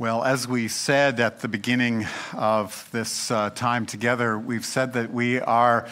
Well, 0.00 0.24
as 0.24 0.48
we 0.48 0.68
said 0.68 1.20
at 1.20 1.40
the 1.40 1.48
beginning 1.48 2.06
of 2.32 2.88
this 2.90 3.30
uh, 3.30 3.50
time 3.50 3.84
together, 3.84 4.38
we've 4.38 4.64
said 4.64 4.94
that 4.94 5.12
we 5.12 5.40
are 5.40 5.86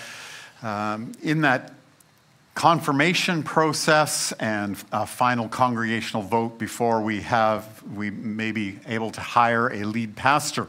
um, 0.62 1.12
in 1.22 1.42
that 1.42 1.74
confirmation 2.54 3.42
process 3.42 4.32
and 4.40 4.82
a 4.92 5.04
final 5.04 5.46
congregational 5.46 6.22
vote 6.22 6.58
before 6.58 7.02
we 7.02 7.20
have 7.20 7.82
we 7.82 8.08
may 8.08 8.50
be 8.50 8.78
able 8.86 9.10
to 9.10 9.20
hire 9.20 9.68
a 9.74 9.84
lead 9.84 10.16
pastor. 10.16 10.68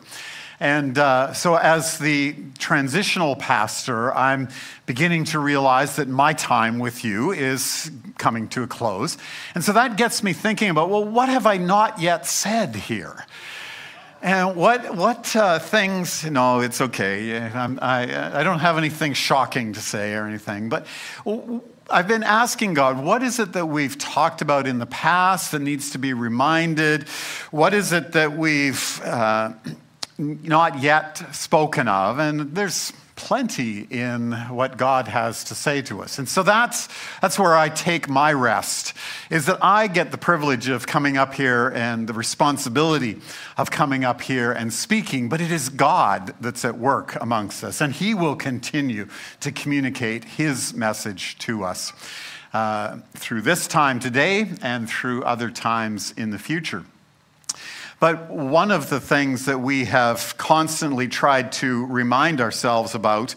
And 0.59 0.97
uh, 0.97 1.33
so, 1.33 1.55
as 1.55 1.99
the 1.99 2.35
transitional 2.57 3.35
pastor, 3.37 4.13
I'm 4.13 4.49
beginning 4.85 5.23
to 5.25 5.39
realize 5.39 5.95
that 5.95 6.09
my 6.09 6.33
time 6.33 6.79
with 6.79 7.05
you 7.05 7.31
is 7.31 7.89
coming 8.17 8.49
to 8.49 8.63
a 8.63 8.67
close. 8.67 9.17
And 9.55 9.63
so 9.63 9.71
that 9.71 9.95
gets 9.95 10.21
me 10.21 10.33
thinking 10.33 10.69
about 10.69 10.89
well, 10.89 11.05
what 11.05 11.29
have 11.29 11.45
I 11.45 11.57
not 11.57 12.01
yet 12.01 12.25
said 12.25 12.75
here? 12.75 13.25
And 14.21 14.57
what, 14.57 14.97
what 14.97 15.33
uh, 15.33 15.59
things, 15.59 16.25
no, 16.25 16.59
it's 16.59 16.81
okay. 16.81 17.37
I'm, 17.37 17.79
I, 17.81 18.39
I 18.39 18.43
don't 18.43 18.59
have 18.59 18.78
anything 18.78 19.14
shocking 19.14 19.71
to 19.73 19.79
say 19.79 20.14
or 20.14 20.25
anything, 20.25 20.67
but 20.67 20.86
I've 21.89 22.09
been 22.09 22.23
asking 22.23 22.73
God, 22.73 23.01
what 23.01 23.23
is 23.23 23.39
it 23.39 23.53
that 23.53 23.67
we've 23.67 23.97
talked 23.97 24.41
about 24.41 24.67
in 24.67 24.78
the 24.78 24.86
past 24.86 25.53
that 25.53 25.61
needs 25.61 25.91
to 25.91 26.00
be 26.00 26.11
reminded? 26.11 27.07
What 27.51 27.73
is 27.73 27.93
it 27.93 28.11
that 28.11 28.37
we've 28.37 29.01
uh, 29.05 29.53
not 30.19 30.82
yet 30.82 31.33
spoken 31.33 31.87
of? 31.87 32.19
And 32.19 32.53
there's 32.53 32.94
plenty 33.16 33.81
in 33.89 34.31
what 34.31 34.78
God 34.78 35.08
has 35.09 35.44
to 35.44 35.53
say 35.53 35.81
to 35.81 36.02
us. 36.02 36.19
And 36.19 36.30
so 36.30 36.42
that's, 36.42 36.88
that's 37.22 37.38
where 37.38 37.55
I 37.55 37.67
take 37.67 38.08
my 38.08 38.31
rest, 38.31 38.94
is 39.30 39.45
that 39.47 39.58
I 39.61 39.88
get 39.88 40.11
the 40.11 40.17
privilege 40.17 40.69
of 40.69 40.88
coming 40.88 41.17
up 41.17 41.33
here 41.33 41.69
and 41.75 42.08
the 42.08 42.14
responsibility 42.14 43.19
of 43.58 43.72
coming 43.72 44.05
up 44.05 44.22
here 44.22 44.53
and 44.53 44.72
speaking, 44.72 45.28
but 45.28 45.42
it 45.42 45.52
is 45.52 45.67
God 45.67 46.33
that's 46.39 46.64
at 46.64 46.78
work 46.78 47.17
amongst 47.20 47.62
us, 47.62 47.81
and 47.81 47.92
He 47.92 48.14
will 48.14 48.38
continue 48.38 49.08
to 49.42 49.52
communicate 49.52 50.23
His 50.23 50.73
message 50.73 51.38
to 51.40 51.66
us 51.66 51.92
uh, 52.53 53.00
through 53.16 53.42
this 53.42 53.67
time 53.67 54.00
today 54.00 54.47
and 54.62 54.90
through 54.90 55.23
other 55.23 55.52
times 55.52 56.14
in 56.16 56.30
the 56.30 56.40
future. 56.40 56.86
But 58.00 58.30
one 58.30 58.72
of 58.72 58.89
the 58.89 59.02
things 59.02 59.45
that 59.45 59.59
we 59.59 59.86
have 59.86 60.38
constantly 60.38 61.09
tried 61.09 61.52
to 61.53 61.86
remind 61.88 62.39
ourselves 62.39 62.95
about 62.95 63.36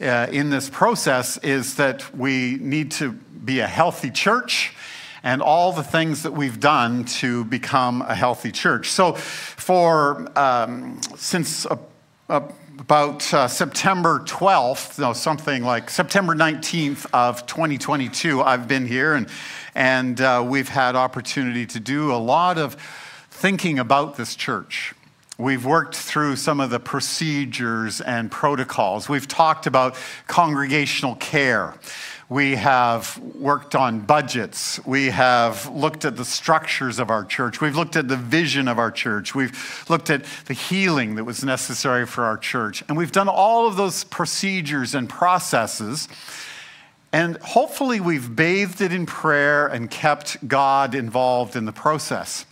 uh, 0.00 0.26
in 0.30 0.50
this 0.50 0.68
process 0.68 1.38
is 1.38 1.76
that 1.76 2.14
we 2.14 2.58
need 2.60 2.90
to 2.92 3.12
be 3.12 3.60
a 3.60 3.66
healthy 3.66 4.10
church 4.10 4.74
and 5.22 5.40
all 5.40 5.72
the 5.72 5.82
things 5.82 6.22
that 6.22 6.32
we've 6.32 6.60
done 6.60 7.06
to 7.06 7.44
become 7.46 8.02
a 8.02 8.14
healthy 8.14 8.52
church. 8.52 8.90
So, 8.90 9.14
for 9.14 10.30
um, 10.38 11.00
since 11.16 11.64
uh, 11.64 11.78
uh, 12.28 12.40
about 12.78 13.32
uh, 13.32 13.48
September 13.48 14.18
12th, 14.20 14.98
no, 14.98 15.14
something 15.14 15.64
like 15.64 15.88
September 15.88 16.34
19th 16.34 17.06
of 17.14 17.46
2022, 17.46 18.42
I've 18.42 18.68
been 18.68 18.86
here 18.86 19.14
and, 19.14 19.28
and 19.74 20.20
uh, 20.20 20.44
we've 20.46 20.68
had 20.68 20.94
opportunity 20.94 21.64
to 21.66 21.80
do 21.80 22.12
a 22.12 22.16
lot 22.16 22.58
of 22.58 22.76
thinking 23.44 23.78
about 23.78 24.16
this 24.16 24.34
church. 24.34 24.94
We've 25.36 25.66
worked 25.66 25.94
through 25.94 26.36
some 26.36 26.60
of 26.60 26.70
the 26.70 26.80
procedures 26.80 28.00
and 28.00 28.30
protocols. 28.30 29.06
We've 29.06 29.28
talked 29.28 29.66
about 29.66 29.96
congregational 30.26 31.16
care. 31.16 31.74
We 32.30 32.54
have 32.54 33.18
worked 33.18 33.74
on 33.74 34.00
budgets. 34.00 34.82
We 34.86 35.10
have 35.10 35.68
looked 35.68 36.06
at 36.06 36.16
the 36.16 36.24
structures 36.24 36.98
of 36.98 37.10
our 37.10 37.22
church. 37.22 37.60
We've 37.60 37.76
looked 37.76 37.96
at 37.96 38.08
the 38.08 38.16
vision 38.16 38.66
of 38.66 38.78
our 38.78 38.90
church. 38.90 39.34
We've 39.34 39.84
looked 39.90 40.08
at 40.08 40.24
the 40.46 40.54
healing 40.54 41.16
that 41.16 41.24
was 41.24 41.44
necessary 41.44 42.06
for 42.06 42.24
our 42.24 42.38
church. 42.38 42.82
And 42.88 42.96
we've 42.96 43.12
done 43.12 43.28
all 43.28 43.66
of 43.66 43.76
those 43.76 44.04
procedures 44.04 44.94
and 44.94 45.06
processes. 45.06 46.08
And 47.12 47.36
hopefully, 47.42 48.00
we've 48.00 48.34
bathed 48.34 48.80
it 48.80 48.90
in 48.90 49.04
prayer 49.04 49.66
and 49.66 49.90
kept 49.90 50.48
God 50.48 50.94
involved 50.94 51.56
in 51.56 51.66
the 51.66 51.72
process. 51.72 52.46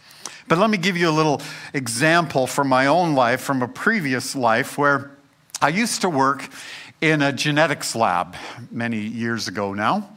But 0.53 0.59
let 0.59 0.69
me 0.69 0.77
give 0.77 0.99
you 0.99 1.09
a 1.09 1.17
little 1.17 1.41
example 1.73 2.47
from 2.47 2.69
my 2.69 2.85
own 2.85 3.15
life, 3.15 3.41
from 3.41 3.63
a 3.63 3.69
previous 3.69 4.37
life, 4.37 4.77
where 4.77 5.11
I 5.63 5.69
used 5.69 6.03
to 6.03 6.11
work 6.11 6.47
in 7.01 7.23
a 7.23 7.33
genetics 7.33 7.97
lab 7.97 8.37
many 8.71 8.99
years 8.99 9.49
ago 9.49 9.73
now. 9.73 10.11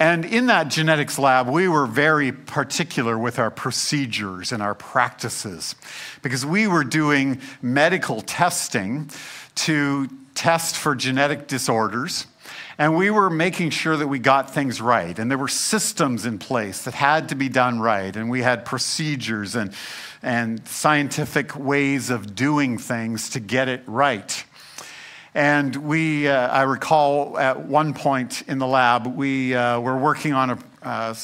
And 0.00 0.24
in 0.24 0.46
that 0.46 0.68
genetics 0.68 1.18
lab, 1.18 1.50
we 1.50 1.68
were 1.68 1.84
very 1.84 2.32
particular 2.32 3.18
with 3.18 3.38
our 3.38 3.50
procedures 3.50 4.52
and 4.52 4.62
our 4.62 4.74
practices 4.74 5.74
because 6.22 6.46
we 6.46 6.66
were 6.66 6.82
doing 6.82 7.38
medical 7.60 8.22
testing 8.22 9.10
to 9.56 10.08
test 10.34 10.78
for 10.78 10.94
genetic 10.94 11.46
disorders 11.46 12.26
and 12.78 12.96
we 12.96 13.10
were 13.10 13.28
making 13.28 13.70
sure 13.70 13.96
that 13.96 14.06
we 14.06 14.20
got 14.20 14.54
things 14.54 14.80
right. 14.80 15.18
And 15.18 15.28
there 15.28 15.36
were 15.36 15.48
systems 15.48 16.24
in 16.24 16.38
place 16.38 16.84
that 16.84 16.94
had 16.94 17.30
to 17.30 17.34
be 17.34 17.48
done 17.48 17.80
right. 17.80 18.14
And 18.14 18.30
we 18.30 18.42
had 18.42 18.64
procedures 18.64 19.56
and, 19.56 19.74
and 20.22 20.66
scientific 20.68 21.56
ways 21.56 22.08
of 22.08 22.36
doing 22.36 22.78
things 22.78 23.30
to 23.30 23.40
get 23.40 23.68
it 23.68 23.82
right. 23.86 24.44
And 25.34 25.74
we, 25.74 26.28
uh, 26.28 26.48
I 26.48 26.62
recall 26.62 27.36
at 27.36 27.66
one 27.66 27.94
point 27.94 28.42
in 28.48 28.58
the 28.58 28.66
lab, 28.66 29.08
we 29.08 29.54
uh, 29.54 29.80
were 29.80 29.96
working 29.96 30.32
on 30.32 30.50
a, 30.50 30.58
a, 30.82 31.14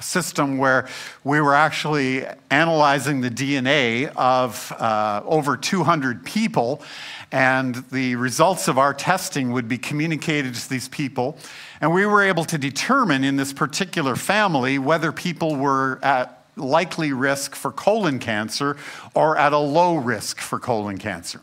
system 0.00 0.58
where 0.58 0.88
we 1.24 1.40
were 1.40 1.54
actually 1.54 2.26
analyzing 2.50 3.20
the 3.20 3.30
DNA 3.30 4.12
of 4.16 4.72
uh, 4.78 5.22
over 5.24 5.56
200 5.56 6.24
people 6.24 6.82
and 7.30 7.76
the 7.90 8.14
results 8.16 8.68
of 8.68 8.78
our 8.78 8.92
testing 8.92 9.52
would 9.52 9.66
be 9.66 9.78
communicated 9.78 10.54
to 10.54 10.68
these 10.68 10.88
people. 10.88 11.38
And 11.80 11.92
we 11.92 12.04
were 12.04 12.22
able 12.22 12.44
to 12.44 12.58
determine 12.58 13.24
in 13.24 13.36
this 13.36 13.52
particular 13.52 14.16
family 14.16 14.78
whether 14.78 15.12
people 15.12 15.56
were 15.56 15.98
at 16.02 16.44
likely 16.56 17.12
risk 17.12 17.54
for 17.54 17.72
colon 17.72 18.18
cancer 18.18 18.76
or 19.14 19.38
at 19.38 19.52
a 19.52 19.58
low 19.58 19.96
risk 19.96 20.38
for 20.38 20.58
colon 20.58 20.98
cancer. 20.98 21.40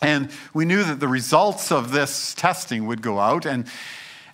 And 0.00 0.30
we 0.54 0.64
knew 0.64 0.84
that 0.84 1.00
the 1.00 1.08
results 1.08 1.72
of 1.72 1.90
this 1.90 2.34
testing 2.34 2.86
would 2.86 3.02
go 3.02 3.18
out 3.18 3.46
and, 3.46 3.66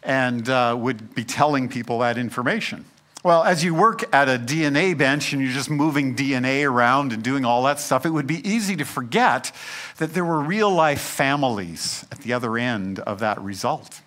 and 0.03 0.49
uh, 0.49 0.77
would 0.79 1.15
be 1.15 1.25
telling 1.25 1.69
people 1.69 2.01
that 2.01 2.19
information. 2.19 2.85
Well, 3.25 3.45
as 3.45 3.63
you 3.63 3.73
work 3.73 4.03
at 4.13 4.29
a 4.29 4.37
DNA 4.37 4.99
bench 4.99 5.33
and 5.33 5.41
you're 5.41 5.53
just 5.53 5.71
moving 5.71 6.17
DNA 6.17 6.69
around 6.69 7.13
and 7.13 7.23
doing 7.23 7.45
all 7.45 7.63
that 7.65 7.79
stuff, 7.79 8.05
it 8.05 8.11
would 8.11 8.27
be 8.27 8.47
easy 8.49 8.75
to 8.77 8.85
forget 8.85 9.53
that 9.99 10.13
there 10.13 10.25
were 10.25 10.41
real 10.41 10.71
life 10.71 11.01
families 11.01 12.05
at 12.11 12.19
the 12.19 12.33
other 12.33 12.59
end 12.59 12.99
of 12.99 13.21
that 13.21 13.41
result. 13.41 14.01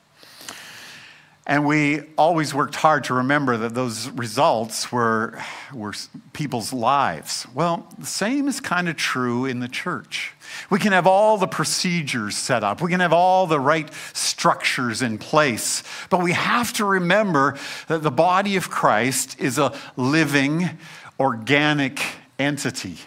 And 1.48 1.68
we 1.68 2.02
always 2.18 2.56
worked 2.56 2.76
hard 2.76 3.04
to 3.06 3.14
remember 3.14 3.56
that 3.58 3.76
those 3.76 4.10
results 4.10 4.92
were, 4.92 5.40
were 5.72 5.94
people's 6.34 6.74
lives. 6.74 7.46
Well, 7.54 7.88
the 8.00 8.08
same 8.08 8.48
is 8.48 8.60
kind 8.60 8.90
of 8.90 8.96
true 8.96 9.46
in 9.46 9.60
the 9.60 9.68
church. 9.68 10.34
We 10.72 10.80
can 10.80 10.92
have 10.92 11.06
all 11.06 11.38
the 11.38 11.48
procedures 11.48 12.36
set 12.36 12.64
up, 12.64 12.82
we 12.82 12.90
can 12.90 13.00
have 13.00 13.14
all 13.14 13.46
the 13.46 13.60
right 13.60 13.90
structures 14.14 15.04
in 15.04 15.20
place, 15.20 15.84
but 16.10 16.24
we 16.24 16.32
have 16.32 16.74
to 16.74 16.86
remember 16.86 17.58
that 17.90 18.02
the 18.02 18.12
body 18.12 18.56
of 18.56 18.72
Christ 18.72 19.40
is 19.40 19.60
a 19.60 19.72
living, 19.96 20.70
organic 21.20 22.02
entity. 22.40 22.98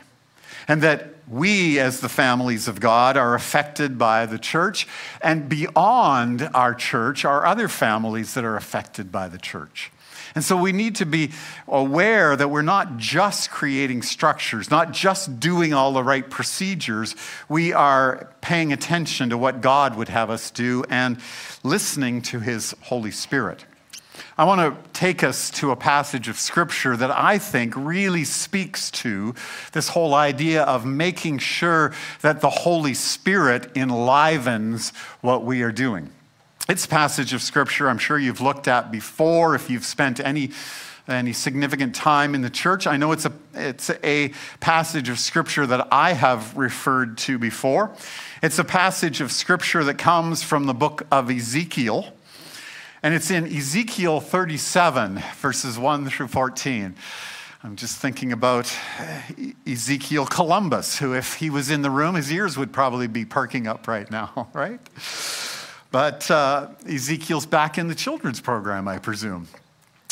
And 0.68 0.82
that 0.82 1.17
we, 1.30 1.78
as 1.78 2.00
the 2.00 2.08
families 2.08 2.68
of 2.68 2.80
God, 2.80 3.16
are 3.16 3.34
affected 3.34 3.98
by 3.98 4.26
the 4.26 4.38
church, 4.38 4.86
and 5.20 5.48
beyond 5.48 6.48
our 6.54 6.74
church 6.74 7.24
are 7.24 7.46
other 7.46 7.68
families 7.68 8.34
that 8.34 8.44
are 8.44 8.56
affected 8.56 9.12
by 9.12 9.28
the 9.28 9.38
church. 9.38 9.90
And 10.34 10.44
so 10.44 10.56
we 10.56 10.72
need 10.72 10.96
to 10.96 11.06
be 11.06 11.32
aware 11.66 12.36
that 12.36 12.48
we're 12.48 12.62
not 12.62 12.96
just 12.96 13.50
creating 13.50 14.02
structures, 14.02 14.70
not 14.70 14.92
just 14.92 15.40
doing 15.40 15.72
all 15.72 15.92
the 15.92 16.04
right 16.04 16.28
procedures. 16.28 17.16
We 17.48 17.72
are 17.72 18.32
paying 18.40 18.72
attention 18.72 19.30
to 19.30 19.38
what 19.38 19.60
God 19.60 19.96
would 19.96 20.08
have 20.08 20.30
us 20.30 20.50
do 20.50 20.84
and 20.90 21.18
listening 21.62 22.22
to 22.22 22.40
His 22.40 22.74
Holy 22.82 23.10
Spirit. 23.10 23.64
I 24.36 24.44
want 24.44 24.60
to 24.60 24.90
take 24.92 25.22
us 25.22 25.50
to 25.52 25.70
a 25.70 25.76
passage 25.76 26.28
of 26.28 26.38
scripture 26.38 26.96
that 26.96 27.10
I 27.10 27.38
think 27.38 27.74
really 27.76 28.24
speaks 28.24 28.90
to 28.92 29.34
this 29.72 29.88
whole 29.88 30.14
idea 30.14 30.62
of 30.62 30.84
making 30.84 31.38
sure 31.38 31.92
that 32.22 32.40
the 32.40 32.50
Holy 32.50 32.94
Spirit 32.94 33.70
enlivens 33.76 34.90
what 35.20 35.44
we 35.44 35.62
are 35.62 35.72
doing. 35.72 36.10
It's 36.68 36.84
a 36.84 36.88
passage 36.88 37.32
of 37.32 37.42
scripture 37.42 37.88
I'm 37.88 37.98
sure 37.98 38.18
you've 38.18 38.40
looked 38.40 38.68
at 38.68 38.90
before 38.90 39.54
if 39.54 39.70
you've 39.70 39.86
spent 39.86 40.20
any 40.20 40.50
any 41.08 41.32
significant 41.32 41.94
time 41.94 42.34
in 42.34 42.42
the 42.42 42.50
church. 42.50 42.86
I 42.86 42.96
know 42.96 43.12
it's 43.12 43.24
a, 43.24 43.32
it's 43.54 43.90
a 44.04 44.32
passage 44.60 45.08
of 45.08 45.18
scripture 45.18 45.66
that 45.66 45.88
I 45.90 46.12
have 46.12 46.56
referred 46.56 47.16
to 47.18 47.38
before. 47.38 47.90
It's 48.42 48.58
a 48.58 48.64
passage 48.64 49.20
of 49.20 49.32
scripture 49.32 49.82
that 49.84 49.96
comes 49.96 50.42
from 50.42 50.66
the 50.66 50.74
book 50.74 51.06
of 51.10 51.30
Ezekiel. 51.30 52.12
And 53.00 53.14
it's 53.14 53.30
in 53.30 53.46
Ezekiel 53.46 54.18
37, 54.18 55.22
verses 55.36 55.78
1 55.78 56.08
through 56.10 56.26
14. 56.26 56.96
I'm 57.62 57.76
just 57.76 57.98
thinking 57.98 58.32
about 58.32 58.72
Ezekiel 59.64 60.26
Columbus, 60.26 60.98
who, 60.98 61.14
if 61.14 61.34
he 61.34 61.48
was 61.48 61.70
in 61.70 61.82
the 61.82 61.90
room, 61.90 62.16
his 62.16 62.32
ears 62.32 62.58
would 62.58 62.72
probably 62.72 63.06
be 63.06 63.24
perking 63.24 63.68
up 63.68 63.86
right 63.86 64.10
now, 64.10 64.48
right? 64.52 64.80
But 65.92 66.28
uh, 66.28 66.70
Ezekiel's 66.88 67.46
back 67.46 67.78
in 67.78 67.86
the 67.86 67.94
children's 67.94 68.40
program, 68.40 68.88
I 68.88 68.98
presume. 68.98 69.46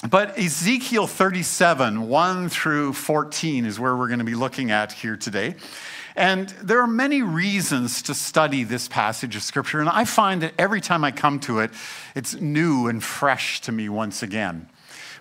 But 0.09 0.39
Ezekiel 0.39 1.09
37, 1.09 2.09
1 2.09 2.49
through 2.49 2.93
14, 2.93 3.67
is 3.67 3.81
where 3.81 3.97
we're 3.97 4.09
going 4.09 4.21
to 4.21 4.25
be 4.25 4.37
looking 4.37 4.71
at 4.71 4.93
here 4.93 5.17
today. 5.17 5.56
And 6.17 6.49
there 6.63 6.81
are 6.81 6.87
many 6.87 7.21
reasons 7.21 8.01
to 8.03 8.15
study 8.15 8.65
this 8.65 8.89
passage 8.89 9.37
of 9.37 9.43
Scripture, 9.43 9.81
and 9.81 9.89
I 9.89 10.07
find 10.07 10.43
that 10.43 10.55
every 10.59 10.81
time 10.81 11.05
I 11.05 11.11
come 11.11 11.39
to 11.41 11.61
it, 11.61 11.71
it's 12.15 12.35
new 12.35 12.89
and 12.89 13.05
fresh 13.05 13.61
to 13.63 13.73
me 13.73 13.91
once 13.91 14.23
again. 14.23 14.71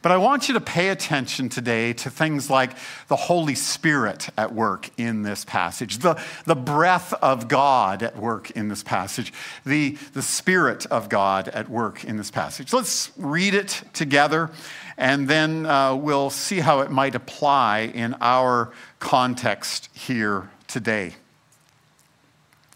But 0.01 0.13
I 0.13 0.17
want 0.17 0.47
you 0.47 0.53
to 0.53 0.61
pay 0.61 0.89
attention 0.89 1.49
today 1.49 1.91
to 1.93 2.09
things 2.09 2.49
like 2.49 2.77
the 3.07 3.15
Holy 3.17 3.55
Spirit 3.55 4.29
at 4.37 4.53
work 4.53 4.89
in 4.97 5.23
this 5.23 5.43
passage, 5.43 5.97
the, 5.97 6.21
the 6.45 6.55
breath 6.55 7.11
of 7.13 7.49
God 7.49 8.01
at 8.01 8.15
work 8.15 8.51
in 8.51 8.69
this 8.69 8.83
passage, 8.83 9.33
the, 9.65 9.97
the 10.13 10.21
Spirit 10.21 10.85
of 10.85 11.09
God 11.09 11.49
at 11.49 11.67
work 11.69 12.05
in 12.05 12.15
this 12.15 12.31
passage. 12.31 12.71
Let's 12.71 13.11
read 13.17 13.53
it 13.53 13.81
together, 13.91 14.49
and 14.95 15.27
then 15.27 15.65
uh, 15.65 15.95
we'll 15.95 16.29
see 16.29 16.59
how 16.59 16.81
it 16.81 16.91
might 16.91 17.15
apply 17.15 17.91
in 17.93 18.15
our 18.21 18.71
context 18.99 19.89
here 19.93 20.49
today. 20.67 21.15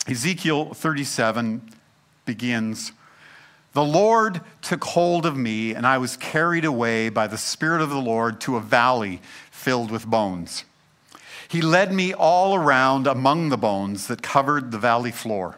Ezekiel 0.08 0.74
37 0.74 1.62
begins 2.26 2.92
The 3.74 3.84
Lord 3.84 4.42
took 4.62 4.84
hold 4.84 5.26
of 5.26 5.38
me, 5.38 5.74
and 5.74 5.86
I 5.86 5.98
was 5.98 6.18
carried 6.18 6.66
away 6.66 7.10
by 7.10 7.28
the 7.28 7.38
Spirit 7.38 7.82
of 7.82 7.90
the 7.90 7.98
Lord 7.98 8.42
to 8.42 8.56
a 8.56 8.62
valley 8.62 9.22
filled 9.52 9.92
with 9.92 10.08
bones. 10.08 10.64
He 11.48 11.62
led 11.62 11.92
me 11.92 12.14
all 12.14 12.56
around 12.56 13.08
among 13.08 13.50
the 13.50 13.58
bones 13.58 14.08
that 14.08 14.22
covered 14.22 14.72
the 14.72 14.78
valley 14.78 15.12
floor. 15.12 15.58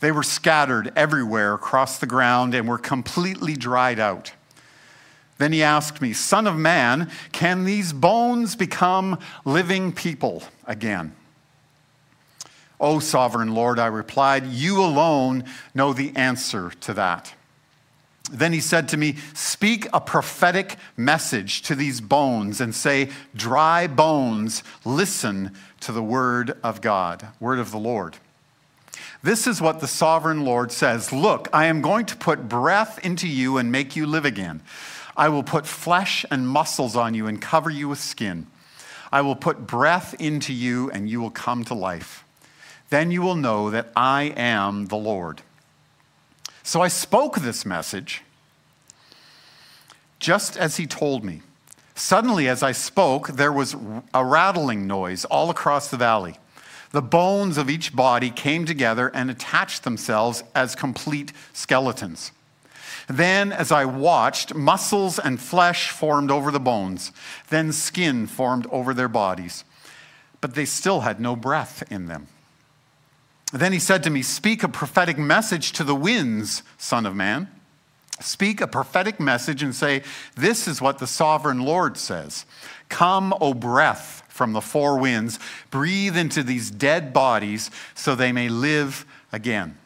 They 0.00 0.12
were 0.12 0.22
scattered 0.22 0.92
everywhere 0.94 1.54
across 1.54 1.98
the 1.98 2.06
ground 2.06 2.54
and 2.54 2.68
were 2.68 2.78
completely 2.78 3.54
dried 3.54 3.98
out. 3.98 4.32
Then 5.38 5.52
he 5.52 5.62
asked 5.62 6.00
me, 6.00 6.12
Son 6.12 6.46
of 6.46 6.56
man, 6.56 7.10
can 7.32 7.64
these 7.64 7.92
bones 7.92 8.56
become 8.56 9.18
living 9.44 9.92
people 9.92 10.42
again? 10.66 11.14
O 12.80 12.98
sovereign 12.98 13.54
Lord, 13.54 13.78
I 13.78 13.86
replied, 13.86 14.46
you 14.46 14.80
alone 14.80 15.44
know 15.74 15.92
the 15.92 16.14
answer 16.14 16.70
to 16.80 16.94
that. 16.94 17.34
Then 18.30 18.52
he 18.52 18.60
said 18.60 18.88
to 18.88 18.96
me, 18.96 19.16
Speak 19.34 19.88
a 19.92 20.00
prophetic 20.00 20.76
message 20.96 21.62
to 21.62 21.74
these 21.74 22.00
bones 22.00 22.60
and 22.60 22.74
say, 22.74 23.10
Dry 23.34 23.86
bones, 23.86 24.62
listen 24.84 25.56
to 25.80 25.92
the 25.92 26.02
word 26.02 26.56
of 26.62 26.80
God, 26.80 27.28
word 27.40 27.58
of 27.58 27.70
the 27.70 27.78
Lord. 27.78 28.18
This 29.22 29.46
is 29.46 29.60
what 29.60 29.80
the 29.80 29.88
sovereign 29.88 30.44
Lord 30.44 30.70
says 30.70 31.12
Look, 31.12 31.48
I 31.52 31.66
am 31.66 31.80
going 31.80 32.06
to 32.06 32.16
put 32.16 32.48
breath 32.48 33.04
into 33.04 33.26
you 33.26 33.56
and 33.56 33.72
make 33.72 33.96
you 33.96 34.06
live 34.06 34.24
again. 34.24 34.60
I 35.16 35.30
will 35.30 35.42
put 35.42 35.66
flesh 35.66 36.24
and 36.30 36.46
muscles 36.46 36.94
on 36.94 37.14
you 37.14 37.26
and 37.26 37.42
cover 37.42 37.70
you 37.70 37.88
with 37.88 37.98
skin. 37.98 38.46
I 39.10 39.22
will 39.22 39.36
put 39.36 39.66
breath 39.66 40.14
into 40.20 40.52
you 40.52 40.90
and 40.90 41.08
you 41.08 41.20
will 41.20 41.30
come 41.30 41.64
to 41.64 41.74
life. 41.74 42.24
Then 42.90 43.10
you 43.10 43.22
will 43.22 43.34
know 43.34 43.70
that 43.70 43.92
I 43.94 44.32
am 44.36 44.86
the 44.86 44.96
Lord. 44.96 45.42
So 46.62 46.80
I 46.80 46.88
spoke 46.88 47.36
this 47.36 47.64
message 47.64 48.22
just 50.18 50.56
as 50.56 50.76
he 50.76 50.86
told 50.86 51.24
me. 51.24 51.42
Suddenly, 51.94 52.48
as 52.48 52.62
I 52.62 52.72
spoke, 52.72 53.28
there 53.28 53.52
was 53.52 53.76
a 54.14 54.24
rattling 54.24 54.86
noise 54.86 55.24
all 55.24 55.50
across 55.50 55.88
the 55.88 55.96
valley. 55.96 56.36
The 56.90 57.02
bones 57.02 57.58
of 57.58 57.68
each 57.68 57.94
body 57.94 58.30
came 58.30 58.64
together 58.64 59.08
and 59.12 59.30
attached 59.30 59.84
themselves 59.84 60.42
as 60.54 60.74
complete 60.74 61.32
skeletons. 61.52 62.32
Then, 63.08 63.52
as 63.52 63.72
I 63.72 63.84
watched, 63.84 64.54
muscles 64.54 65.18
and 65.18 65.40
flesh 65.40 65.90
formed 65.90 66.30
over 66.30 66.50
the 66.50 66.60
bones. 66.60 67.10
Then 67.48 67.72
skin 67.72 68.26
formed 68.26 68.66
over 68.70 68.94
their 68.94 69.08
bodies. 69.08 69.64
But 70.40 70.54
they 70.54 70.66
still 70.66 71.00
had 71.00 71.20
no 71.20 71.34
breath 71.34 71.82
in 71.90 72.06
them. 72.06 72.28
Then 73.52 73.72
he 73.72 73.78
said 73.78 74.02
to 74.04 74.10
me, 74.10 74.22
Speak 74.22 74.62
a 74.62 74.68
prophetic 74.68 75.18
message 75.18 75.72
to 75.72 75.84
the 75.84 75.94
winds, 75.94 76.62
Son 76.76 77.06
of 77.06 77.16
Man. 77.16 77.48
Speak 78.20 78.60
a 78.60 78.66
prophetic 78.66 79.20
message 79.20 79.62
and 79.62 79.74
say, 79.74 80.02
This 80.36 80.66
is 80.66 80.82
what 80.82 80.98
the 80.98 81.06
sovereign 81.06 81.60
Lord 81.60 81.96
says 81.96 82.44
Come, 82.88 83.34
O 83.40 83.54
breath 83.54 84.22
from 84.28 84.52
the 84.52 84.60
four 84.60 84.98
winds, 84.98 85.38
breathe 85.70 86.16
into 86.16 86.42
these 86.42 86.70
dead 86.70 87.12
bodies 87.12 87.70
so 87.94 88.14
they 88.14 88.32
may 88.32 88.48
live 88.48 89.04
again. 89.32 89.76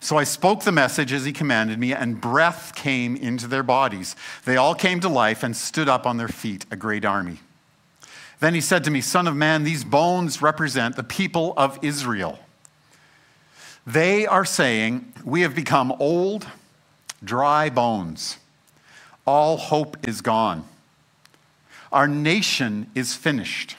So 0.00 0.16
I 0.16 0.24
spoke 0.24 0.64
the 0.64 0.72
message 0.72 1.12
as 1.12 1.24
he 1.24 1.32
commanded 1.32 1.78
me, 1.78 1.92
and 1.92 2.20
breath 2.20 2.74
came 2.74 3.14
into 3.14 3.46
their 3.46 3.62
bodies. 3.62 4.16
They 4.44 4.56
all 4.56 4.74
came 4.74 4.98
to 5.00 5.08
life 5.08 5.42
and 5.42 5.56
stood 5.56 5.88
up 5.88 6.06
on 6.06 6.16
their 6.16 6.28
feet, 6.28 6.66
a 6.70 6.76
great 6.76 7.04
army. 7.04 7.38
Then 8.42 8.54
he 8.54 8.60
said 8.60 8.82
to 8.84 8.90
me, 8.90 9.00
Son 9.00 9.28
of 9.28 9.36
man, 9.36 9.62
these 9.62 9.84
bones 9.84 10.42
represent 10.42 10.96
the 10.96 11.04
people 11.04 11.54
of 11.56 11.78
Israel. 11.80 12.40
They 13.86 14.26
are 14.26 14.44
saying, 14.44 15.12
We 15.24 15.42
have 15.42 15.54
become 15.54 15.94
old, 16.00 16.48
dry 17.22 17.70
bones. 17.70 18.38
All 19.24 19.56
hope 19.56 20.08
is 20.08 20.22
gone. 20.22 20.66
Our 21.92 22.08
nation 22.08 22.90
is 22.96 23.14
finished. 23.14 23.76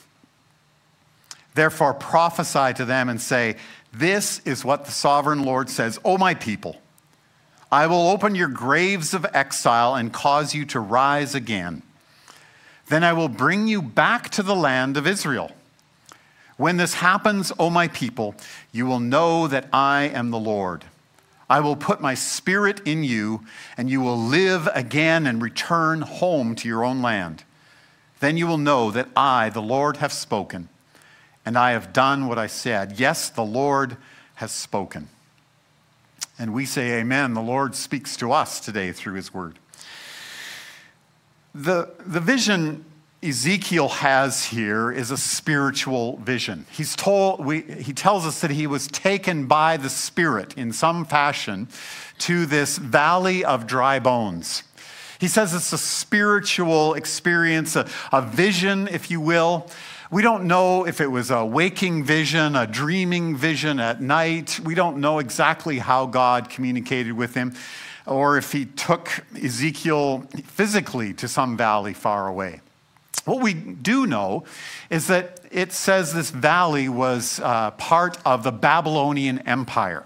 Therefore, 1.55 1.93
prophesy 1.93 2.73
to 2.75 2.85
them 2.85 3.09
and 3.09 3.19
say, 3.19 3.57
This 3.91 4.39
is 4.45 4.63
what 4.63 4.85
the 4.85 4.91
sovereign 4.93 5.43
Lord 5.43 5.69
says, 5.69 5.99
O 6.05 6.17
my 6.17 6.35
people. 6.35 6.77
I 7.69 7.87
will 7.87 8.07
open 8.07 8.33
your 8.33 8.47
graves 8.47 9.13
of 9.13 9.25
exile 9.33 9.95
and 9.95 10.13
cause 10.13 10.55
you 10.55 10.63
to 10.67 10.79
rise 10.79 11.35
again. 11.35 11.83
Then 12.87 13.03
I 13.03 13.13
will 13.13 13.29
bring 13.29 13.67
you 13.67 13.81
back 13.81 14.29
to 14.31 14.43
the 14.43 14.55
land 14.55 14.97
of 14.97 15.07
Israel. 15.07 15.51
When 16.57 16.77
this 16.77 16.95
happens, 16.95 17.51
O 17.57 17.69
my 17.69 17.87
people, 17.87 18.35
you 18.71 18.85
will 18.85 18.99
know 18.99 19.47
that 19.47 19.67
I 19.73 20.03
am 20.03 20.31
the 20.31 20.39
Lord. 20.39 20.85
I 21.49 21.59
will 21.59 21.75
put 21.75 22.01
my 22.01 22.13
spirit 22.13 22.81
in 22.85 23.03
you, 23.03 23.41
and 23.77 23.89
you 23.89 24.01
will 24.01 24.17
live 24.17 24.67
again 24.73 25.27
and 25.27 25.41
return 25.41 26.01
home 26.01 26.55
to 26.55 26.67
your 26.67 26.83
own 26.83 27.01
land. 27.01 27.43
Then 28.19 28.37
you 28.37 28.47
will 28.47 28.57
know 28.57 28.91
that 28.91 29.09
I, 29.15 29.49
the 29.49 29.61
Lord, 29.61 29.97
have 29.97 30.13
spoken, 30.13 30.69
and 31.45 31.57
I 31.57 31.71
have 31.71 31.91
done 31.91 32.27
what 32.27 32.39
I 32.39 32.47
said. 32.47 32.99
Yes, 32.99 33.29
the 33.29 33.43
Lord 33.43 33.97
has 34.35 34.51
spoken. 34.51 35.09
And 36.39 36.53
we 36.53 36.65
say, 36.65 36.99
Amen. 36.99 37.33
The 37.33 37.41
Lord 37.41 37.75
speaks 37.75 38.15
to 38.17 38.31
us 38.31 38.59
today 38.59 38.91
through 38.91 39.15
his 39.15 39.33
word. 39.33 39.59
The, 41.55 41.93
the 42.03 42.19
vision 42.19 42.83
Ezekiel 43.21 43.87
has 43.87 44.45
here 44.45 44.91
is 44.91 45.11
a 45.11 45.17
spiritual 45.17 46.17
vision. 46.17 46.65
He's 46.71 46.95
told, 46.95 47.45
we, 47.45 47.61
he 47.61 47.93
tells 47.93 48.25
us 48.25 48.41
that 48.41 48.51
he 48.51 48.65
was 48.65 48.87
taken 48.87 49.45
by 49.45 49.77
the 49.77 49.89
Spirit 49.89 50.55
in 50.57 50.73
some 50.73 51.05
fashion 51.05 51.67
to 52.19 52.47
this 52.47 52.77
valley 52.79 53.45
of 53.45 53.67
dry 53.67 53.99
bones. 53.99 54.63
He 55.19 55.27
says 55.27 55.53
it's 55.53 55.71
a 55.71 55.77
spiritual 55.77 56.95
experience, 56.95 57.75
a, 57.75 57.87
a 58.11 58.21
vision, 58.21 58.87
if 58.87 59.11
you 59.11 59.21
will. 59.21 59.67
We 60.11 60.21
don't 60.21 60.45
know 60.45 60.85
if 60.85 60.99
it 60.99 61.07
was 61.07 61.31
a 61.31 61.45
waking 61.45 62.03
vision, 62.03 62.55
a 62.55 62.67
dreaming 62.67 63.37
vision 63.37 63.79
at 63.79 64.01
night. 64.01 64.59
We 64.59 64.75
don't 64.75 64.97
know 64.97 65.19
exactly 65.19 65.77
how 65.77 66.07
God 66.07 66.49
communicated 66.49 67.13
with 67.13 67.35
him 67.35 67.53
or 68.05 68.37
if 68.37 68.51
he 68.51 68.65
took 68.65 69.23
Ezekiel 69.35 70.27
physically 70.45 71.13
to 71.13 71.27
some 71.27 71.57
valley 71.57 71.93
far 71.93 72.27
away. 72.27 72.61
What 73.25 73.41
we 73.41 73.53
do 73.53 74.05
know 74.05 74.43
is 74.89 75.07
that 75.07 75.39
it 75.49 75.71
says 75.71 76.13
this 76.13 76.29
valley 76.29 76.89
was 76.89 77.39
uh, 77.41 77.71
part 77.71 78.17
of 78.25 78.43
the 78.43 78.51
Babylonian 78.51 79.39
Empire. 79.39 80.05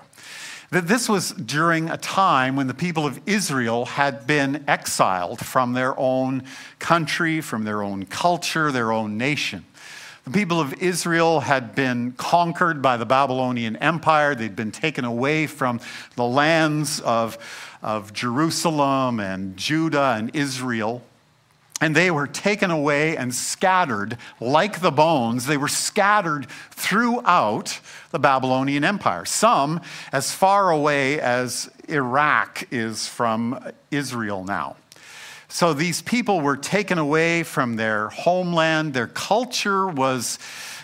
That 0.69 0.87
this 0.87 1.07
was 1.07 1.31
during 1.31 1.89
a 1.89 1.97
time 1.97 2.55
when 2.57 2.67
the 2.67 2.73
people 2.73 3.05
of 3.07 3.21
Israel 3.25 3.85
had 3.85 4.27
been 4.27 4.65
exiled 4.67 5.39
from 5.39 5.73
their 5.73 5.97
own 5.97 6.43
country, 6.77 7.39
from 7.41 7.63
their 7.63 7.81
own 7.81 8.05
culture, 8.05 8.71
their 8.71 8.91
own 8.91 9.17
nation. 9.17 9.65
The 10.25 10.31
people 10.31 10.59
of 10.59 10.73
Israel 10.83 11.39
had 11.39 11.73
been 11.73 12.11
conquered 12.11 12.81
by 12.81 12.97
the 12.97 13.05
Babylonian 13.05 13.77
Empire. 13.77 14.35
They'd 14.35 14.57
been 14.57 14.73
taken 14.73 15.05
away 15.05 15.47
from 15.47 15.79
the 16.17 16.25
lands 16.25 16.99
of, 16.99 17.37
of 17.81 18.13
Jerusalem 18.13 19.19
and 19.19 19.57
Judah 19.57 20.15
and 20.17 20.35
Israel. 20.35 21.03
And 21.79 21.95
they 21.95 22.09
were 22.09 22.25
taken 22.25 22.71
away 22.71 23.15
and 23.17 23.33
scattered 23.33 24.17
like 24.39 24.81
the 24.81 24.91
bones. 24.91 25.45
They 25.45 25.57
were 25.57 25.67
scattered 25.67 26.47
throughout 26.71 27.79
the 28.09 28.17
Babylonian 28.17 28.83
Empire, 28.83 29.25
some 29.25 29.81
as 30.11 30.31
far 30.31 30.71
away 30.71 31.19
as 31.19 31.69
Iraq 31.87 32.67
is 32.71 33.07
from 33.07 33.63
Israel 33.91 34.43
now. 34.43 34.75
So 35.49 35.73
these 35.73 36.01
people 36.01 36.41
were 36.41 36.57
taken 36.57 36.97
away 36.97 37.43
from 37.43 37.75
their 37.75 38.09
homeland. 38.09 38.93
Their 38.93 39.07
culture 39.07 39.87
was 39.87 40.39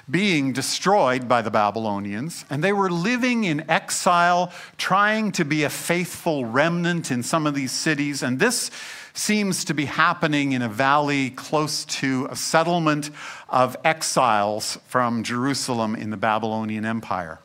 being 0.10 0.52
destroyed 0.52 1.30
by 1.30 1.42
the 1.42 1.52
Babylonians, 1.52 2.44
and 2.50 2.64
they 2.64 2.74
were 2.74 2.90
living 2.90 3.46
in 3.46 3.70
exile, 3.70 4.52
trying 4.78 5.32
to 5.32 5.46
be 5.46 5.64
a 5.64 5.70
faithful 5.70 6.46
remnant 6.46 7.10
in 7.10 7.24
some 7.24 7.48
of 7.48 7.56
these 7.56 7.72
cities. 7.72 8.22
And 8.22 8.38
this 8.38 8.70
seems 9.14 9.64
to 9.66 9.74
be 9.74 9.86
happening 9.86 10.52
in 10.52 10.62
a 10.62 10.68
valley 10.68 11.30
close 11.30 11.86
to 11.86 12.28
a 12.30 12.36
settlement 12.36 13.12
of 13.48 13.78
exiles 13.86 14.78
from 14.88 15.24
Jerusalem 15.24 15.96
in 15.96 16.10
the 16.10 16.18
Babylonian 16.18 16.86
Empire. 16.86 17.40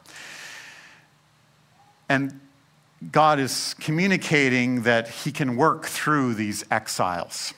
And 2.08 2.40
God 3.12 3.38
is 3.38 3.76
communicating 3.78 4.82
that 4.82 5.08
He 5.08 5.30
can 5.30 5.56
work 5.56 5.86
through 5.86 6.34
these 6.34 6.64
exiles. 6.70 7.54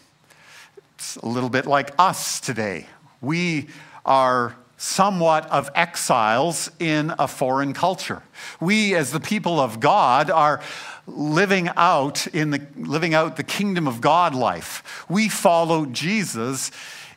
It's 0.97 1.16
a 1.16 1.26
little 1.26 1.49
bit 1.49 1.64
like 1.64 1.92
us 1.99 2.40
today. 2.40 2.87
We 3.23 3.69
are 4.04 4.57
somewhat 4.80 5.46
of 5.50 5.68
exiles 5.75 6.70
in 6.78 7.12
a 7.18 7.28
foreign 7.28 7.75
culture. 7.75 8.22
We, 8.60 8.94
as 8.94 9.12
the 9.12 9.20
people 9.20 9.60
of 9.60 9.78
God, 9.78 10.30
are 10.30 10.62
living 11.06 11.68
out 11.76 12.26
in 12.28 12.50
the 12.50 12.66
living 12.76 13.12
out 13.12 13.37
the 13.37 13.42
kingdom 13.42 13.87
of 13.87 14.00
God 14.00 14.34
life. 14.34 15.04
We 15.06 15.28
follow 15.28 15.84
Jesus 15.84 16.70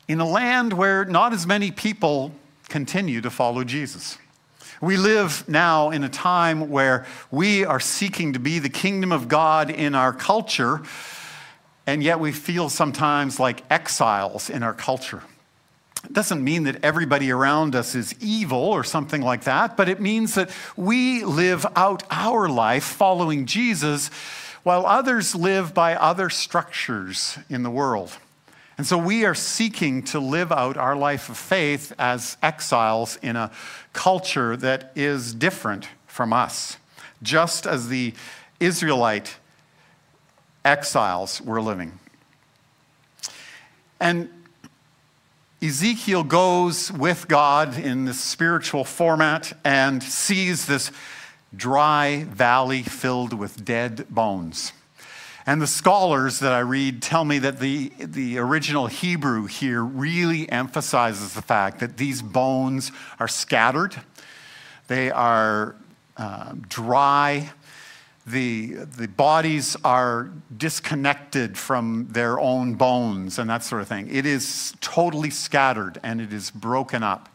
in 0.10 0.20
a 0.20 0.28
land 0.28 0.74
where 0.74 1.06
not 1.06 1.32
as 1.32 1.48
many 1.48 1.72
people 1.72 2.34
continue 2.68 3.22
to 3.22 3.30
follow 3.30 3.64
Jesus. 3.64 4.18
We 4.82 4.98
live 4.98 5.48
now 5.48 5.92
in 5.92 6.04
a 6.04 6.10
time 6.10 6.70
where 6.70 7.06
we 7.32 7.64
are 7.64 7.80
seeking 7.80 8.34
to 8.34 8.40
be 8.40 8.60
the 8.60 8.68
kingdom 8.68 9.14
of 9.14 9.30
God 9.30 9.70
in 9.70 9.96
our 9.96 10.12
culture, 10.12 10.82
and 11.88 12.04
yet 12.04 12.20
we 12.20 12.34
feel 12.34 12.68
sometimes 12.68 13.40
like 13.40 13.64
exiles 13.72 14.50
in 14.50 14.64
our 14.64 14.74
culture. 14.74 15.24
It 16.04 16.14
doesn't 16.14 16.44
mean 16.44 16.64
that 16.64 16.84
everybody 16.84 17.32
around 17.32 17.76
us 17.76 17.96
is 17.96 18.14
evil 18.20 18.60
or 18.60 18.84
something 18.84 19.22
like 19.22 19.46
that, 19.46 19.78
but 19.78 19.88
it 19.88 20.02
means 20.02 20.36
that 20.36 20.50
we 20.76 21.24
live 21.24 21.66
out 21.76 22.04
our 22.12 22.50
life 22.50 22.84
following 22.84 23.46
Jesus 23.46 24.10
while 24.64 24.86
others 24.86 25.34
live 25.34 25.74
by 25.74 25.96
other 25.96 26.30
structures 26.30 27.38
in 27.50 27.64
the 27.64 27.70
world. 27.70 28.18
And 28.78 28.88
so 28.88 28.98
we 28.98 29.24
are 29.24 29.36
seeking 29.36 30.04
to 30.06 30.20
live 30.20 30.52
out 30.52 30.78
our 30.78 30.96
life 30.96 31.30
of 31.30 31.38
faith 31.38 31.94
as 32.00 32.38
exiles 32.42 33.18
in 33.22 33.36
a 33.36 33.52
culture 33.94 34.58
that 34.58 34.92
is 34.96 35.34
different 35.34 35.88
from 36.08 36.34
us, 36.34 36.78
just 37.22 37.66
as 37.66 37.88
the 37.88 38.14
Israelite 38.60 39.38
exiles 40.66 41.42
were 41.42 41.62
living. 41.62 42.00
And 44.00 44.30
Ezekiel 45.64 46.26
goes 46.26 46.92
with 46.92 47.30
God 47.30 47.80
in 47.80 48.04
this 48.04 48.20
spiritual 48.20 48.84
format 48.84 49.58
and 49.64 50.04
sees 50.04 50.66
this 50.66 50.92
dry 51.56 52.26
valley 52.26 52.84
filled 52.84 53.32
with 53.32 53.64
dead 53.64 54.06
bones. 54.10 54.74
And 55.46 55.62
the 55.62 55.68
scholars 55.68 56.40
that 56.40 56.52
I 56.52 56.60
read 56.60 57.02
tell 57.02 57.24
me 57.24 57.40
that 57.40 57.62
the, 57.62 57.94
the 57.98 58.40
original 58.40 58.88
Hebrew 58.88 59.46
here 59.46 59.82
really 59.82 60.50
emphasizes 60.50 61.34
the 61.34 61.42
fact 61.42 61.80
that 61.80 61.96
these 61.96 62.22
bones 62.22 62.92
are 63.18 63.30
scattered, 63.30 63.96
they 64.90 65.12
are 65.12 65.78
uh, 66.18 66.56
dry, 66.68 67.52
the, 68.26 68.74
the 68.98 69.08
bodies 69.08 69.76
are 69.84 70.30
disconnected 70.56 71.58
from 71.58 72.08
their 72.12 72.40
own 72.40 72.76
bones 72.76 73.38
and 73.38 73.50
that 73.50 73.64
sort 73.64 73.82
of 73.82 73.88
thing. 73.88 74.08
It 74.10 74.26
is 74.26 74.74
totally 74.80 75.30
scattered 75.30 76.00
and 76.04 76.22
it 76.22 76.32
is 76.32 76.50
broken 76.50 77.04
up. 77.04 77.30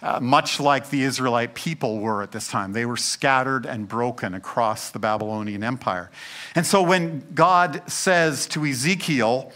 Uh, 0.00 0.18
much 0.18 0.58
like 0.58 0.90
the 0.90 1.02
Israelite 1.02 1.54
people 1.54 2.00
were 2.00 2.24
at 2.24 2.32
this 2.32 2.48
time. 2.48 2.72
They 2.72 2.86
were 2.86 2.96
scattered 2.96 3.66
and 3.66 3.86
broken 3.86 4.34
across 4.34 4.90
the 4.90 4.98
Babylonian 4.98 5.62
Empire. 5.62 6.10
And 6.56 6.66
so 6.66 6.82
when 6.82 7.24
God 7.34 7.88
says 7.88 8.48
to 8.48 8.64
Ezekiel, 8.64 9.52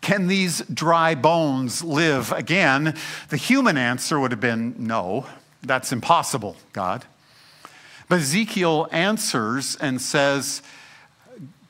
Can 0.00 0.26
these 0.26 0.62
dry 0.62 1.14
bones 1.14 1.84
live 1.84 2.32
again? 2.32 2.96
the 3.28 3.36
human 3.36 3.76
answer 3.76 4.18
would 4.18 4.32
have 4.32 4.40
been, 4.40 4.74
No, 4.78 5.26
that's 5.62 5.92
impossible, 5.92 6.56
God. 6.72 7.04
Ezekiel 8.14 8.88
answers 8.90 9.76
and 9.76 10.00
says, 10.00 10.62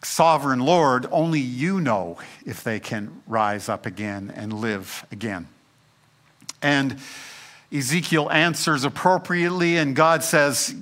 Sovereign 0.02 0.60
Lord, 0.60 1.06
only 1.10 1.40
you 1.40 1.80
know 1.80 2.18
if 2.44 2.62
they 2.62 2.78
can 2.78 3.22
rise 3.26 3.68
up 3.68 3.86
again 3.86 4.32
and 4.36 4.52
live 4.52 5.06
again. 5.10 5.48
And 6.60 6.98
Ezekiel 7.72 8.30
answers 8.30 8.84
appropriately, 8.84 9.78
and 9.78 9.96
God 9.96 10.22
says, 10.22 10.74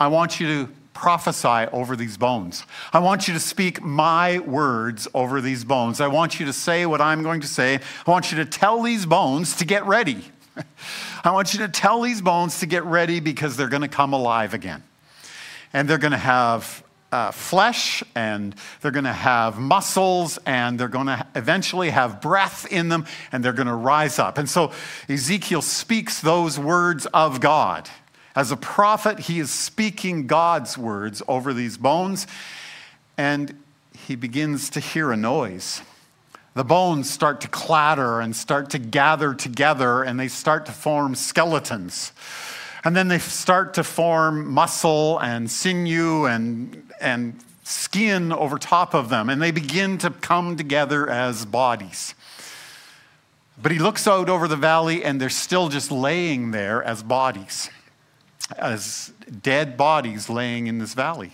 I 0.00 0.08
want 0.08 0.40
you 0.40 0.46
to 0.66 0.72
prophesy 0.94 1.68
over 1.72 1.96
these 1.96 2.16
bones. 2.16 2.64
I 2.92 3.00
want 3.00 3.28
you 3.28 3.34
to 3.34 3.40
speak 3.40 3.82
my 3.82 4.38
words 4.38 5.06
over 5.12 5.40
these 5.40 5.64
bones. 5.64 6.00
I 6.00 6.06
want 6.06 6.40
you 6.40 6.46
to 6.46 6.52
say 6.52 6.86
what 6.86 7.00
I'm 7.00 7.22
going 7.22 7.40
to 7.42 7.46
say. 7.46 7.80
I 8.06 8.10
want 8.10 8.32
you 8.32 8.38
to 8.38 8.44
tell 8.44 8.82
these 8.82 9.04
bones 9.04 9.56
to 9.56 9.64
get 9.64 9.84
ready. 9.84 10.24
I 11.24 11.30
want 11.30 11.54
you 11.54 11.60
to 11.60 11.68
tell 11.68 12.02
these 12.02 12.20
bones 12.20 12.60
to 12.60 12.66
get 12.66 12.84
ready 12.84 13.20
because 13.20 13.56
they're 13.56 13.68
going 13.68 13.82
to 13.82 13.88
come 13.88 14.12
alive 14.12 14.54
again. 14.54 14.82
And 15.72 15.88
they're 15.88 15.98
going 15.98 16.12
to 16.12 16.18
have 16.18 16.84
uh, 17.14 17.30
flesh 17.30 18.02
and 18.16 18.56
they're 18.80 18.90
going 18.90 19.04
to 19.04 19.12
have 19.12 19.58
muscles 19.58 20.38
and 20.46 20.78
they're 20.78 20.88
going 20.88 21.06
to 21.06 21.24
eventually 21.36 21.90
have 21.90 22.20
breath 22.20 22.66
in 22.72 22.88
them 22.88 23.06
and 23.30 23.44
they're 23.44 23.52
going 23.52 23.68
to 23.68 23.74
rise 23.74 24.18
up. 24.18 24.36
And 24.36 24.48
so 24.50 24.72
Ezekiel 25.08 25.62
speaks 25.62 26.20
those 26.20 26.58
words 26.58 27.06
of 27.06 27.40
God. 27.40 27.88
As 28.34 28.50
a 28.50 28.56
prophet, 28.56 29.20
he 29.20 29.38
is 29.38 29.50
speaking 29.52 30.26
God's 30.26 30.76
words 30.76 31.22
over 31.28 31.54
these 31.54 31.78
bones 31.78 32.26
and 33.16 33.56
he 33.96 34.16
begins 34.16 34.68
to 34.70 34.80
hear 34.80 35.12
a 35.12 35.16
noise. 35.16 35.82
The 36.54 36.64
bones 36.64 37.10
start 37.10 37.40
to 37.40 37.48
clatter 37.48 38.20
and 38.20 38.34
start 38.34 38.70
to 38.70 38.78
gather 38.78 39.34
together 39.34 40.02
and 40.02 40.18
they 40.18 40.28
start 40.28 40.66
to 40.66 40.72
form 40.72 41.14
skeletons. 41.14 42.12
And 42.84 42.94
then 42.94 43.08
they 43.08 43.18
start 43.18 43.74
to 43.74 43.84
form 43.84 44.52
muscle 44.52 45.18
and 45.18 45.50
sinew 45.50 46.26
and, 46.26 46.90
and 47.00 47.40
skin 47.64 48.30
over 48.30 48.58
top 48.58 48.94
of 48.94 49.08
them, 49.08 49.30
and 49.30 49.40
they 49.40 49.50
begin 49.50 49.98
to 49.98 50.10
come 50.10 50.56
together 50.56 51.08
as 51.08 51.46
bodies. 51.46 52.14
But 53.60 53.72
he 53.72 53.78
looks 53.78 54.06
out 54.06 54.28
over 54.28 54.46
the 54.46 54.56
valley, 54.56 55.02
and 55.02 55.20
they're 55.20 55.30
still 55.30 55.70
just 55.70 55.90
laying 55.90 56.50
there 56.50 56.82
as 56.82 57.02
bodies, 57.02 57.70
as 58.58 59.12
dead 59.42 59.76
bodies 59.76 60.28
laying 60.28 60.66
in 60.66 60.78
this 60.78 60.92
valley. 60.92 61.32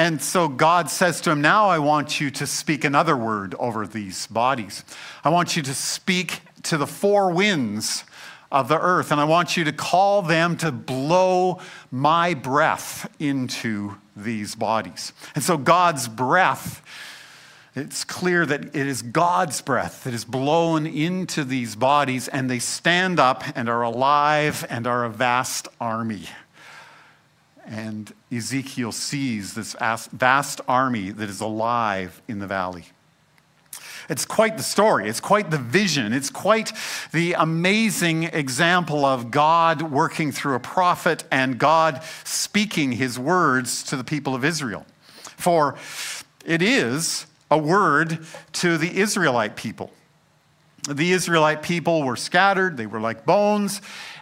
And 0.00 0.22
so 0.22 0.48
God 0.48 0.88
says 0.88 1.20
to 1.20 1.30
him, 1.30 1.42
Now 1.42 1.68
I 1.68 1.78
want 1.78 2.22
you 2.22 2.30
to 2.30 2.46
speak 2.46 2.84
another 2.84 3.14
word 3.14 3.54
over 3.56 3.86
these 3.86 4.26
bodies. 4.28 4.82
I 5.22 5.28
want 5.28 5.58
you 5.58 5.62
to 5.64 5.74
speak 5.74 6.40
to 6.62 6.78
the 6.78 6.86
four 6.86 7.30
winds 7.30 8.04
of 8.50 8.68
the 8.68 8.80
earth. 8.80 9.12
And 9.12 9.20
I 9.20 9.24
want 9.24 9.58
you 9.58 9.64
to 9.64 9.72
call 9.72 10.22
them 10.22 10.56
to 10.56 10.72
blow 10.72 11.60
my 11.90 12.32
breath 12.32 13.14
into 13.18 13.96
these 14.16 14.54
bodies. 14.54 15.12
And 15.34 15.44
so 15.44 15.58
God's 15.58 16.08
breath, 16.08 16.82
it's 17.74 18.02
clear 18.02 18.46
that 18.46 18.74
it 18.74 18.86
is 18.86 19.02
God's 19.02 19.60
breath 19.60 20.04
that 20.04 20.14
is 20.14 20.24
blown 20.24 20.86
into 20.86 21.44
these 21.44 21.76
bodies, 21.76 22.26
and 22.26 22.48
they 22.48 22.58
stand 22.58 23.20
up 23.20 23.44
and 23.54 23.68
are 23.68 23.82
alive 23.82 24.64
and 24.70 24.86
are 24.86 25.04
a 25.04 25.10
vast 25.10 25.68
army. 25.78 26.22
And 27.70 28.12
Ezekiel 28.32 28.90
sees 28.90 29.54
this 29.54 29.76
vast 30.12 30.60
army 30.66 31.10
that 31.10 31.30
is 31.30 31.40
alive 31.40 32.20
in 32.26 32.40
the 32.40 32.46
valley. 32.48 32.86
It's 34.08 34.24
quite 34.24 34.56
the 34.56 34.64
story. 34.64 35.08
It's 35.08 35.20
quite 35.20 35.52
the 35.52 35.58
vision. 35.58 36.12
It's 36.12 36.30
quite 36.30 36.72
the 37.12 37.34
amazing 37.34 38.24
example 38.24 39.04
of 39.04 39.30
God 39.30 39.82
working 39.82 40.32
through 40.32 40.56
a 40.56 40.60
prophet 40.60 41.22
and 41.30 41.58
God 41.58 42.02
speaking 42.24 42.90
his 42.90 43.20
words 43.20 43.84
to 43.84 43.96
the 43.96 44.02
people 44.02 44.34
of 44.34 44.44
Israel. 44.44 44.84
For 45.36 45.76
it 46.44 46.62
is 46.62 47.26
a 47.52 47.58
word 47.58 48.26
to 48.54 48.78
the 48.78 48.98
Israelite 48.98 49.54
people. 49.54 49.92
The 50.88 51.12
Israelite 51.12 51.62
people 51.62 52.02
were 52.02 52.16
scattered, 52.16 52.76
they 52.76 52.86
were 52.86 53.00
like 53.00 53.24
bones, 53.24 53.80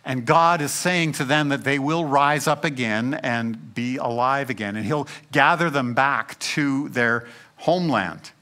and 0.09 0.27
God 0.27 0.61
is 0.61 0.73
saying 0.73 1.13
to 1.13 1.25
them 1.25 1.51
that 1.51 1.63
they 1.63 1.79
will 1.79 2.05
rise 2.05 2.49
up 2.49 2.65
again 2.65 3.15
and 3.15 3.75
be 3.75 3.99
alive 3.99 4.51
again, 4.51 4.75
and 4.75 4.85
He'll 4.85 5.07
gather 5.31 5.71
them 5.71 5.95
back 5.95 6.37
to 6.41 6.89
their 6.89 7.29
homeland. 7.59 8.33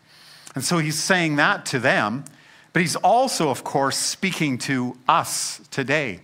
And 0.54 0.64
so 0.64 0.78
he's 0.78 0.98
saying 0.98 1.36
that 1.36 1.66
to 1.66 1.78
them, 1.78 2.24
but 2.72 2.80
he's 2.80 2.96
also, 2.96 3.50
of 3.50 3.62
course, 3.64 3.96
speaking 3.98 4.58
to 4.58 4.96
us 5.08 5.60
today. 5.70 6.20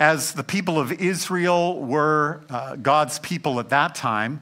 As 0.00 0.32
the 0.32 0.42
people 0.42 0.78
of 0.80 0.92
Israel 0.92 1.78
were 1.78 2.40
uh, 2.48 2.76
God's 2.76 3.20
people 3.20 3.60
at 3.60 3.68
that 3.68 3.94
time, 3.94 4.40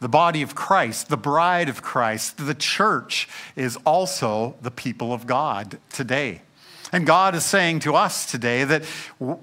the 0.00 0.08
body 0.08 0.42
of 0.42 0.54
Christ, 0.54 1.08
the 1.08 1.16
bride 1.16 1.68
of 1.68 1.82
Christ, 1.82 2.36
the 2.36 2.54
church 2.54 3.28
is 3.56 3.76
also 3.84 4.56
the 4.62 4.70
people 4.70 5.12
of 5.12 5.26
God 5.26 5.78
today. 5.88 6.42
And 6.92 7.06
God 7.06 7.34
is 7.34 7.44
saying 7.44 7.80
to 7.80 7.94
us 7.94 8.30
today 8.30 8.64
that 8.64 8.84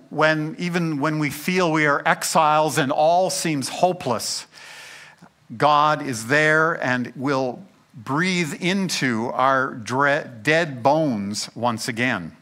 when, 0.09 0.55
even 0.57 0.99
when 0.99 1.19
we 1.19 1.29
feel 1.29 1.71
we 1.71 1.85
are 1.85 2.01
exiles 2.05 2.77
and 2.77 2.91
all 2.91 3.29
seems 3.29 3.69
hopeless, 3.69 4.47
God 5.55 6.01
is 6.01 6.27
there 6.27 6.73
and 6.73 7.13
will 7.15 7.63
breathe 7.93 8.53
into 8.61 9.27
our 9.27 9.73
dead 9.73 10.83
bones 10.83 11.49
once 11.55 11.87
again. 11.87 12.35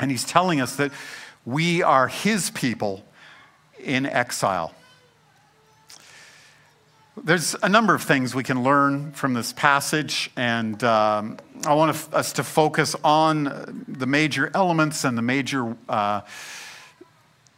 And 0.00 0.10
He's 0.10 0.24
telling 0.24 0.60
us 0.60 0.76
that 0.76 0.92
we 1.44 1.82
are 1.82 2.08
His 2.08 2.50
people 2.50 3.04
in 3.78 4.06
exile. 4.06 4.74
There's 7.22 7.54
a 7.62 7.68
number 7.68 7.94
of 7.94 8.02
things 8.02 8.34
we 8.34 8.42
can 8.42 8.62
learn 8.62 9.12
from 9.12 9.32
this 9.32 9.52
passage, 9.52 10.30
and 10.36 10.82
um, 10.84 11.38
I 11.64 11.74
want 11.74 12.12
us 12.12 12.32
to 12.34 12.44
focus 12.44 12.94
on 13.02 13.84
the 13.88 14.06
major 14.06 14.50
elements 14.54 15.04
and 15.04 15.16
the 15.16 15.22
major 15.22 15.76
uh, 15.88 16.22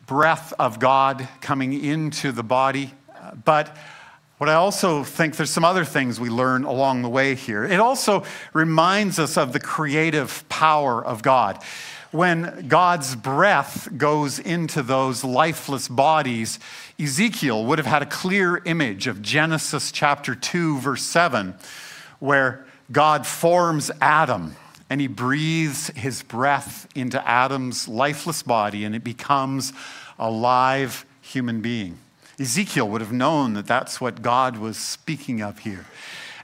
breath 0.06 0.52
of 0.58 0.78
God 0.78 1.26
coming 1.40 1.72
into 1.84 2.32
the 2.32 2.42
body. 2.42 2.92
But 3.44 3.76
what 4.38 4.48
I 4.48 4.54
also 4.54 5.04
think 5.04 5.36
there's 5.36 5.50
some 5.50 5.64
other 5.64 5.84
things 5.84 6.20
we 6.20 6.28
learn 6.30 6.64
along 6.64 7.02
the 7.02 7.08
way 7.08 7.34
here. 7.34 7.64
It 7.64 7.80
also 7.80 8.24
reminds 8.52 9.18
us 9.18 9.36
of 9.36 9.52
the 9.52 9.60
creative 9.60 10.48
power 10.48 11.04
of 11.04 11.22
God 11.22 11.62
when 12.10 12.66
God's 12.68 13.14
breath 13.14 13.88
goes 13.96 14.38
into 14.38 14.82
those 14.82 15.24
lifeless 15.24 15.88
bodies, 15.88 16.58
Ezekiel 16.98 17.66
would 17.66 17.78
have 17.78 17.86
had 17.86 18.02
a 18.02 18.06
clear 18.06 18.62
image 18.64 19.06
of 19.06 19.20
Genesis 19.20 19.92
chapter 19.92 20.34
2, 20.34 20.78
verse 20.78 21.02
7, 21.02 21.54
where 22.18 22.66
God 22.90 23.26
forms 23.26 23.90
Adam 24.00 24.56
and 24.90 25.00
he 25.00 25.06
breathes 25.06 25.88
his 25.88 26.22
breath 26.22 26.88
into 26.94 27.26
Adam's 27.28 27.88
lifeless 27.88 28.42
body 28.42 28.84
and 28.84 28.94
it 28.94 29.04
becomes 29.04 29.72
a 30.18 30.30
live 30.30 31.04
human 31.20 31.60
being. 31.60 31.98
Ezekiel 32.40 32.88
would 32.88 33.00
have 33.00 33.12
known 33.12 33.54
that 33.54 33.66
that's 33.66 34.00
what 34.00 34.22
God 34.22 34.56
was 34.56 34.76
speaking 34.76 35.42
of 35.42 35.58
here. 35.58 35.86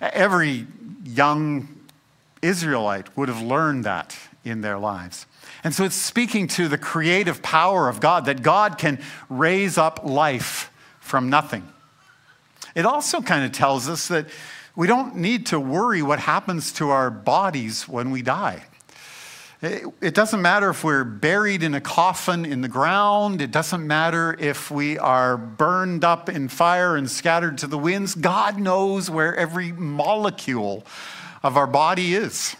Every 0.01 0.67
young 1.05 1.69
Israelite 2.43 3.17
would 3.17 3.29
have 3.29 3.41
learned 3.41 3.85
that 3.85 4.17
in 4.45 4.61
their 4.61 4.79
lives. 4.79 5.27
And 5.63 5.75
so 5.75 5.85
it's 5.85 5.95
speaking 5.95 6.47
to 6.49 6.69
the 6.69 6.77
creative 6.77 7.43
power 7.43 7.89
of 7.89 8.01
God, 8.01 8.27
that 8.27 8.43
God 8.43 8.77
can 8.77 9.01
raise 9.31 9.79
up 9.79 10.05
life 10.05 10.71
from 11.01 11.31
nothing. 11.31 11.67
It 12.75 12.85
also 12.85 13.23
kind 13.23 13.45
of 13.45 13.53
tells 13.53 13.89
us 13.89 14.09
that 14.09 14.27
we 14.77 14.87
don't 14.87 15.17
need 15.17 15.47
to 15.47 15.61
worry 15.61 16.03
what 16.03 16.19
happens 16.19 16.73
to 16.75 16.91
our 16.91 17.11
bodies 17.11 17.89
when 17.89 18.11
we 18.11 18.23
die. 18.23 18.65
It 19.63 20.15
doesn't 20.15 20.43
matter 20.43 20.71
if 20.71 20.85
we're 20.85 21.05
buried 21.05 21.63
in 21.63 21.75
a 21.75 21.81
coffin 21.81 22.45
in 22.45 22.61
the 22.61 22.69
ground. 22.69 23.41
It 23.41 23.51
doesn't 23.51 23.87
matter 23.87 24.37
if 24.39 24.71
we 24.71 24.99
are 24.99 25.39
burned 25.39 26.05
up 26.05 26.29
in 26.29 26.49
fire 26.49 26.97
and 26.97 27.11
scattered 27.11 27.57
to 27.59 27.67
the 27.67 27.79
winds. 27.79 28.15
God 28.15 28.59
knows 28.59 29.09
where 29.09 29.35
every 29.35 29.73
molecule 29.73 30.85
of 31.43 31.57
our 31.57 31.67
body 31.67 32.15
is 32.15 32.57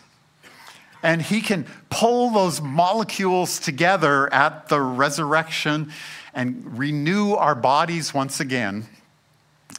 and 1.05 1.21
he 1.21 1.43
can 1.43 1.67
pull 1.91 2.31
those 2.31 2.63
molecules 2.63 3.61
together 3.61 4.33
at 4.33 4.69
the 4.69 4.81
resurrection 4.81 5.93
and 6.33 6.79
renew 6.79 7.35
our 7.35 7.55
bodies 7.55 8.15
once 8.15 8.41
again 8.41 8.87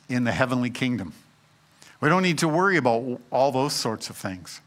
in 0.08 0.24
the 0.24 0.32
heavenly 0.32 0.70
kingdom. 0.70 1.14
We 2.02 2.10
don't 2.10 2.24
need 2.24 2.40
to 2.40 2.48
worry 2.48 2.78
about 2.78 3.22
all 3.32 3.52
those 3.52 3.74
sorts 3.74 4.10
of 4.10 4.18
things. 4.18 4.62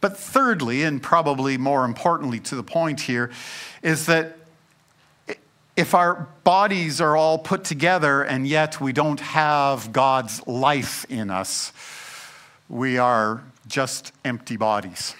But 0.00 0.16
thirdly, 0.16 0.82
and 0.82 1.02
probably 1.02 1.56
more 1.56 1.84
importantly 1.84 2.40
to 2.40 2.54
the 2.54 2.62
point 2.62 3.00
here, 3.00 3.30
is 3.82 4.06
that 4.06 4.36
if 5.76 5.94
our 5.94 6.28
bodies 6.42 7.00
are 7.00 7.16
all 7.16 7.38
put 7.38 7.64
together 7.64 8.22
and 8.22 8.46
yet 8.46 8.80
we 8.80 8.92
don't 8.92 9.20
have 9.20 9.92
God's 9.92 10.46
life 10.46 11.04
in 11.10 11.30
us, 11.30 11.72
we 12.68 12.98
are 12.98 13.42
just 13.66 14.12
empty 14.24 14.56
bodies. 14.56 15.14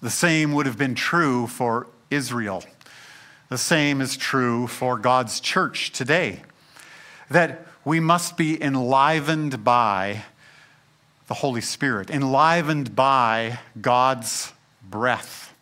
The 0.00 0.10
same 0.10 0.52
would 0.52 0.66
have 0.66 0.78
been 0.78 0.94
true 0.94 1.46
for 1.46 1.88
Israel. 2.10 2.64
The 3.48 3.58
same 3.58 4.00
is 4.00 4.16
true 4.16 4.66
for 4.66 4.98
God's 4.98 5.40
church 5.40 5.90
today. 5.92 6.42
That 7.30 7.66
we 7.88 8.00
must 8.00 8.36
be 8.36 8.62
enlivened 8.62 9.64
by 9.64 10.22
the 11.26 11.32
Holy 11.32 11.62
Spirit, 11.62 12.10
enlivened 12.10 12.94
by 12.94 13.60
God's 13.80 14.52
breath. 14.82 15.54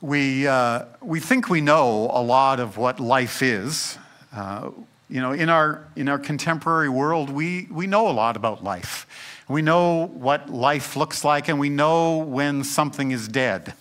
We, 0.00 0.46
uh, 0.46 0.84
we 1.02 1.18
think 1.18 1.50
we 1.50 1.60
know 1.60 2.12
a 2.12 2.22
lot 2.22 2.60
of 2.60 2.76
what 2.76 3.00
life 3.00 3.42
is. 3.42 3.98
Uh, 4.32 4.70
you 5.10 5.20
know, 5.20 5.32
in 5.32 5.48
our, 5.48 5.88
in 5.96 6.08
our 6.08 6.20
contemporary 6.20 6.88
world, 6.88 7.28
we, 7.28 7.66
we 7.68 7.88
know 7.88 8.08
a 8.08 8.12
lot 8.14 8.36
about 8.36 8.62
life. 8.62 9.04
We 9.48 9.62
know 9.62 10.06
what 10.06 10.48
life 10.48 10.94
looks 10.94 11.24
like, 11.24 11.48
and 11.48 11.58
we 11.58 11.70
know 11.70 12.18
when 12.18 12.62
something 12.62 13.10
is 13.10 13.26
dead. 13.26 13.74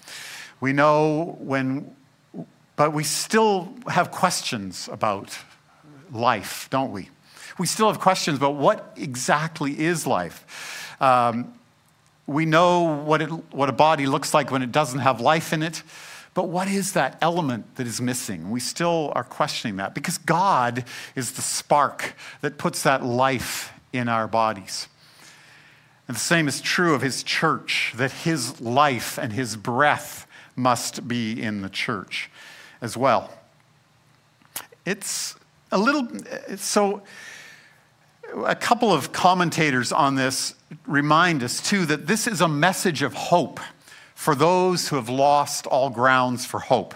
We 0.61 0.73
know 0.73 1.37
when, 1.37 1.95
but 2.75 2.91
we 2.91 3.03
still 3.03 3.71
have 3.87 4.09
questions 4.09 4.89
about 4.91 5.37
life, 6.11 6.67
don't 6.69 6.91
we? 6.91 7.09
We 7.57 7.67
still 7.67 7.87
have 7.87 7.99
questions 7.99 8.37
about 8.37 8.55
what 8.55 8.93
exactly 8.95 9.79
is 9.79 10.05
life. 10.05 10.95
Um, 11.01 11.53
we 12.27 12.45
know 12.45 12.81
what, 13.03 13.21
it, 13.21 13.27
what 13.53 13.69
a 13.69 13.73
body 13.73 14.05
looks 14.05 14.33
like 14.33 14.51
when 14.51 14.61
it 14.61 14.71
doesn't 14.71 14.99
have 14.99 15.21
life 15.21 15.53
in 15.53 15.63
it, 15.63 15.81
but 16.33 16.49
what 16.49 16.67
is 16.67 16.93
that 16.93 17.17
element 17.21 17.77
that 17.77 17.87
is 17.87 17.99
missing? 17.99 18.51
We 18.51 18.59
still 18.59 19.11
are 19.15 19.23
questioning 19.23 19.77
that 19.77 19.95
because 19.95 20.17
God 20.17 20.83
is 21.15 21.31
the 21.31 21.41
spark 21.41 22.13
that 22.41 22.57
puts 22.57 22.83
that 22.83 23.03
life 23.03 23.73
in 23.93 24.07
our 24.07 24.27
bodies. 24.27 24.87
And 26.07 26.15
the 26.15 26.21
same 26.21 26.47
is 26.47 26.61
true 26.61 26.93
of 26.93 27.01
his 27.01 27.23
church, 27.23 27.93
that 27.95 28.11
his 28.11 28.61
life 28.61 29.17
and 29.17 29.33
his 29.33 29.55
breath 29.57 30.27
must 30.55 31.07
be 31.07 31.41
in 31.41 31.61
the 31.61 31.69
church 31.69 32.29
as 32.81 32.95
well. 32.95 33.31
It's 34.85 35.35
a 35.71 35.77
little, 35.77 36.07
so 36.57 37.01
a 38.45 38.55
couple 38.55 38.93
of 38.93 39.11
commentators 39.11 39.91
on 39.91 40.15
this 40.15 40.55
remind 40.85 41.43
us 41.43 41.61
too 41.61 41.85
that 41.85 42.07
this 42.07 42.27
is 42.27 42.41
a 42.41 42.47
message 42.47 43.01
of 43.01 43.13
hope 43.13 43.59
for 44.15 44.35
those 44.35 44.89
who 44.89 44.95
have 44.95 45.09
lost 45.09 45.67
all 45.67 45.89
grounds 45.89 46.45
for 46.45 46.59
hope. 46.59 46.95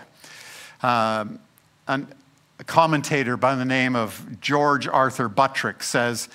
Um, 0.81 1.39
a 1.87 2.63
commentator 2.65 3.37
by 3.37 3.55
the 3.55 3.65
name 3.65 3.95
of 3.95 4.39
George 4.39 4.87
Arthur 4.87 5.27
Buttrick 5.27 5.83
says, 5.83 6.29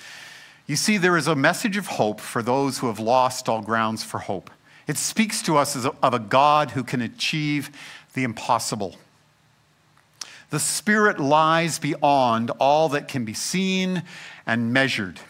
you 0.66 0.77
see, 0.77 0.99
there 0.99 1.16
is 1.16 1.29
a 1.29 1.37
message 1.37 1.77
of 1.77 1.87
hope 1.87 2.20
for 2.20 2.42
those 2.42 2.79
who 2.79 2.88
have 2.88 2.99
lost 2.99 3.49
all 3.49 3.62
grounds 3.62 4.03
for 4.03 4.18
hope. 4.18 4.51
It 4.87 4.96
speaks 4.96 5.42
to 5.42 5.57
us 5.57 5.77
of 5.77 6.14
a 6.14 6.18
God 6.18 6.72
who 6.72 6.83
can 6.83 7.01
achieve 7.01 7.70
the 8.14 8.25
impossible. 8.25 8.96
The 10.50 10.61
Spirit 10.61 11.18
lies 11.18 11.78
beyond 11.78 12.50
all 12.59 12.88
that 12.90 13.09
can 13.09 13.24
be 13.24 13.35
seen 13.35 14.02
and 14.46 14.72
measured. 14.72 15.20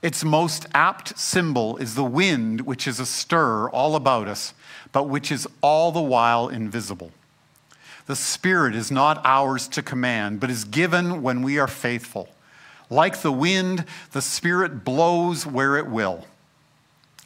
Its 0.00 0.22
most 0.22 0.66
apt 0.74 1.18
symbol 1.18 1.76
is 1.78 1.94
the 1.94 2.04
wind, 2.04 2.60
which 2.60 2.86
is 2.86 3.00
astir 3.00 3.68
all 3.70 3.96
about 3.96 4.28
us, 4.28 4.54
but 4.92 5.08
which 5.08 5.32
is 5.32 5.48
all 5.60 5.90
the 5.90 6.00
while 6.00 6.48
invisible. 6.48 7.10
The 8.06 8.16
Spirit 8.16 8.74
is 8.74 8.90
not 8.90 9.20
ours 9.24 9.66
to 9.68 9.82
command, 9.82 10.40
but 10.40 10.50
is 10.50 10.64
given 10.64 11.20
when 11.22 11.42
we 11.42 11.58
are 11.58 11.66
faithful. 11.66 12.28
Like 12.90 13.20
the 13.20 13.32
wind, 13.32 13.84
the 14.12 14.22
Spirit 14.22 14.84
blows 14.84 15.44
where 15.44 15.76
it 15.76 15.88
will. 15.88 16.26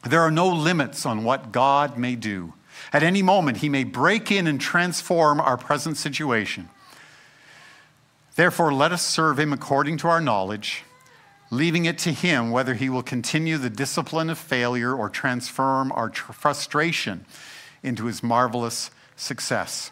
There 0.03 0.21
are 0.21 0.31
no 0.31 0.49
limits 0.49 1.05
on 1.05 1.23
what 1.23 1.51
God 1.51 1.97
may 1.97 2.15
do. 2.15 2.53
At 2.91 3.03
any 3.03 3.21
moment, 3.21 3.57
He 3.57 3.69
may 3.69 3.83
break 3.83 4.31
in 4.31 4.47
and 4.47 4.59
transform 4.59 5.39
our 5.39 5.57
present 5.57 5.95
situation. 5.95 6.69
Therefore, 8.35 8.73
let 8.73 8.91
us 8.91 9.05
serve 9.05 9.39
Him 9.39 9.53
according 9.53 9.97
to 9.97 10.07
our 10.07 10.21
knowledge, 10.21 10.83
leaving 11.51 11.85
it 11.85 11.97
to 11.99 12.11
Him 12.11 12.51
whether 12.51 12.73
He 12.73 12.89
will 12.89 13.03
continue 13.03 13.57
the 13.57 13.69
discipline 13.69 14.29
of 14.29 14.37
failure 14.37 14.93
or 14.93 15.09
transform 15.09 15.91
our 15.91 16.09
tr- 16.09 16.33
frustration 16.33 17.25
into 17.83 18.05
His 18.05 18.23
marvelous 18.23 18.89
success. 19.15 19.91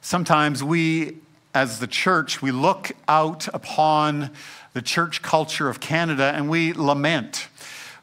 Sometimes 0.00 0.62
we 0.62 1.18
as 1.54 1.80
the 1.80 1.86
church, 1.86 2.40
we 2.40 2.52
look 2.52 2.92
out 3.08 3.48
upon 3.48 4.30
the 4.72 4.82
church 4.82 5.20
culture 5.22 5.68
of 5.68 5.80
Canada 5.80 6.32
and 6.34 6.48
we 6.48 6.72
lament. 6.72 7.48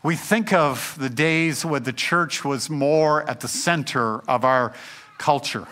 We 0.04 0.16
think 0.16 0.52
of 0.52 0.96
the 1.00 1.10
days 1.10 1.64
when 1.64 1.84
the 1.84 1.94
church 1.94 2.44
was 2.44 2.70
more 2.70 3.28
at 3.30 3.40
the 3.40 3.48
center 3.48 4.20
of 4.30 4.44
our 4.44 4.74
culture. 5.18 5.68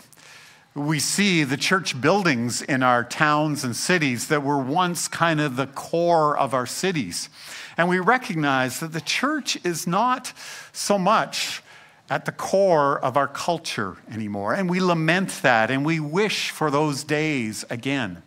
We 0.75 0.99
see 0.99 1.45
the 1.45 1.55
church 1.55 1.99
buildings 2.01 2.61
in 2.61 2.83
our 2.83 3.05
towns 3.05 3.63
and 3.63 3.73
cities 3.73 4.27
that 4.27 4.43
were 4.43 4.57
once 4.57 5.07
kind 5.07 5.39
of 5.39 5.55
the 5.55 5.67
core 5.67 6.37
of 6.37 6.53
our 6.53 6.65
cities. 6.65 7.29
And 7.77 7.87
we 7.87 7.99
recognize 7.99 8.81
that 8.81 8.91
the 8.91 8.99
church 8.99 9.57
is 9.63 9.87
not 9.87 10.33
so 10.73 10.99
much 10.99 11.63
at 12.09 12.25
the 12.25 12.33
core 12.33 12.99
of 12.99 13.15
our 13.15 13.27
culture 13.27 13.97
anymore. 14.11 14.53
And 14.53 14.69
we 14.69 14.81
lament 14.81 15.39
that 15.41 15.71
and 15.71 15.85
we 15.85 16.01
wish 16.01 16.51
for 16.51 16.69
those 16.69 17.05
days 17.05 17.63
again. 17.69 18.21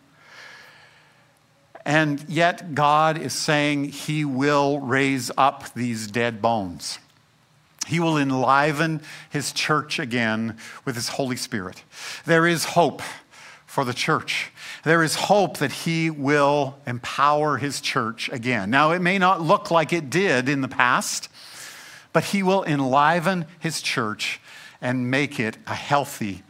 And 1.85 2.25
yet, 2.27 2.75
God 2.75 3.17
is 3.17 3.33
saying 3.33 3.85
He 3.85 4.25
will 4.25 4.79
raise 4.79 5.31
up 5.37 5.73
these 5.73 6.07
dead 6.07 6.41
bones. 6.41 6.99
He 7.89 7.99
will 7.99 8.17
enliven 8.17 9.01
His 9.29 9.51
church 9.51 9.99
again 9.99 10.57
with 10.85 10.95
His 10.95 11.09
Holy 11.09 11.35
Spirit. 11.35 11.83
There 12.25 12.47
is 12.47 12.63
hope 12.65 13.01
for 13.65 13.83
the 13.83 13.93
church. 13.93 14.51
There 14.83 15.03
is 15.03 15.15
hope 15.15 15.57
that 15.57 15.71
He 15.71 16.09
will 16.09 16.77
empower 16.87 17.57
His 17.57 17.81
church 17.81 18.29
again. 18.29 18.69
Now, 18.69 18.91
it 18.91 18.99
may 18.99 19.17
not 19.17 19.41
look 19.41 19.71
like 19.71 19.91
it 19.93 20.09
did 20.09 20.47
in 20.47 20.61
the 20.61 20.67
past 20.67 21.29
but 22.13 22.25
he 22.25 22.43
will 22.43 22.63
enliven 22.63 23.45
his 23.59 23.81
church 23.81 24.39
and 24.81 25.09
make 25.11 25.39
it 25.39 25.57
a 25.67 25.75
healthy 25.75 26.43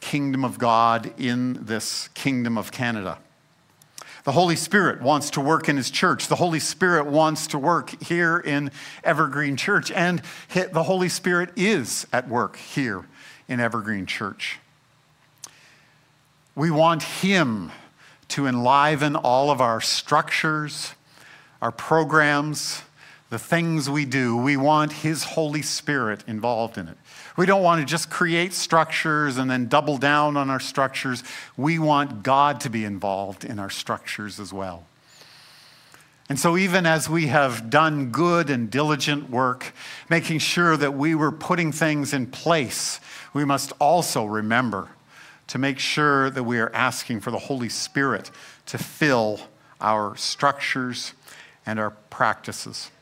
kingdom 0.00 0.44
of 0.44 0.58
God 0.58 1.12
in 1.18 1.64
this 1.64 2.08
kingdom 2.08 2.58
of 2.58 2.72
Canada. 2.72 3.18
The 4.24 4.32
Holy 4.32 4.56
Spirit 4.56 5.02
wants 5.02 5.28
to 5.30 5.40
work 5.42 5.68
in 5.68 5.76
His 5.76 5.90
church. 5.90 6.28
The 6.28 6.36
Holy 6.36 6.58
Spirit 6.58 7.06
wants 7.06 7.46
to 7.48 7.58
work 7.58 8.02
here 8.02 8.38
in 8.38 8.70
Evergreen 9.04 9.56
Church. 9.56 9.90
And 9.90 10.22
the 10.54 10.82
Holy 10.82 11.10
Spirit 11.10 11.50
is 11.56 12.06
at 12.10 12.26
work 12.26 12.56
here 12.56 13.04
in 13.48 13.60
Evergreen 13.60 14.06
Church. 14.06 14.58
We 16.56 16.70
want 16.70 17.02
Him 17.02 17.70
to 18.28 18.46
enliven 18.46 19.14
all 19.14 19.50
of 19.50 19.60
our 19.60 19.82
structures, 19.82 20.94
our 21.60 21.72
programs, 21.72 22.82
the 23.34 23.38
things 23.40 23.90
we 23.90 24.04
do, 24.04 24.36
we 24.36 24.56
want 24.56 24.92
His 24.92 25.24
Holy 25.24 25.60
Spirit 25.60 26.22
involved 26.28 26.78
in 26.78 26.86
it. 26.86 26.96
We 27.36 27.46
don't 27.46 27.64
want 27.64 27.80
to 27.80 27.84
just 27.84 28.08
create 28.08 28.52
structures 28.52 29.38
and 29.38 29.50
then 29.50 29.66
double 29.66 29.98
down 29.98 30.36
on 30.36 30.50
our 30.50 30.60
structures. 30.60 31.24
We 31.56 31.80
want 31.80 32.22
God 32.22 32.60
to 32.60 32.70
be 32.70 32.84
involved 32.84 33.44
in 33.44 33.58
our 33.58 33.70
structures 33.70 34.38
as 34.38 34.52
well. 34.52 34.86
And 36.28 36.38
so, 36.38 36.56
even 36.56 36.86
as 36.86 37.10
we 37.10 37.26
have 37.26 37.70
done 37.70 38.12
good 38.12 38.50
and 38.50 38.70
diligent 38.70 39.28
work, 39.30 39.72
making 40.08 40.38
sure 40.38 40.76
that 40.76 40.94
we 40.94 41.16
were 41.16 41.32
putting 41.32 41.72
things 41.72 42.14
in 42.14 42.28
place, 42.28 43.00
we 43.32 43.44
must 43.44 43.72
also 43.80 44.24
remember 44.24 44.90
to 45.48 45.58
make 45.58 45.80
sure 45.80 46.30
that 46.30 46.44
we 46.44 46.60
are 46.60 46.70
asking 46.72 47.18
for 47.18 47.32
the 47.32 47.40
Holy 47.40 47.68
Spirit 47.68 48.30
to 48.66 48.78
fill 48.78 49.40
our 49.80 50.14
structures 50.14 51.14
and 51.66 51.80
our 51.80 51.90
practices. 51.90 52.92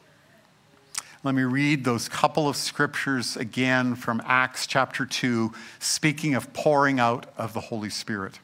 Let 1.25 1.37
me 1.37 1.45
read 1.45 1.85
those 1.85 2.09
couple 2.09 2.49
of 2.49 2.57
scriptures 2.57 3.37
again 3.37 3.95
from 3.95 4.21
Acts 4.27 4.67
chapter 4.67 5.07
2, 5.07 5.53
speaking 5.79 6.35
of 6.35 6.53
pouring 6.53 6.99
out 6.99 7.27
of 7.39 7.53
the 7.53 7.61
Holy 7.61 7.91
Spirit. 7.91 8.41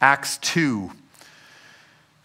Acts 0.00 0.38
2, 0.38 0.90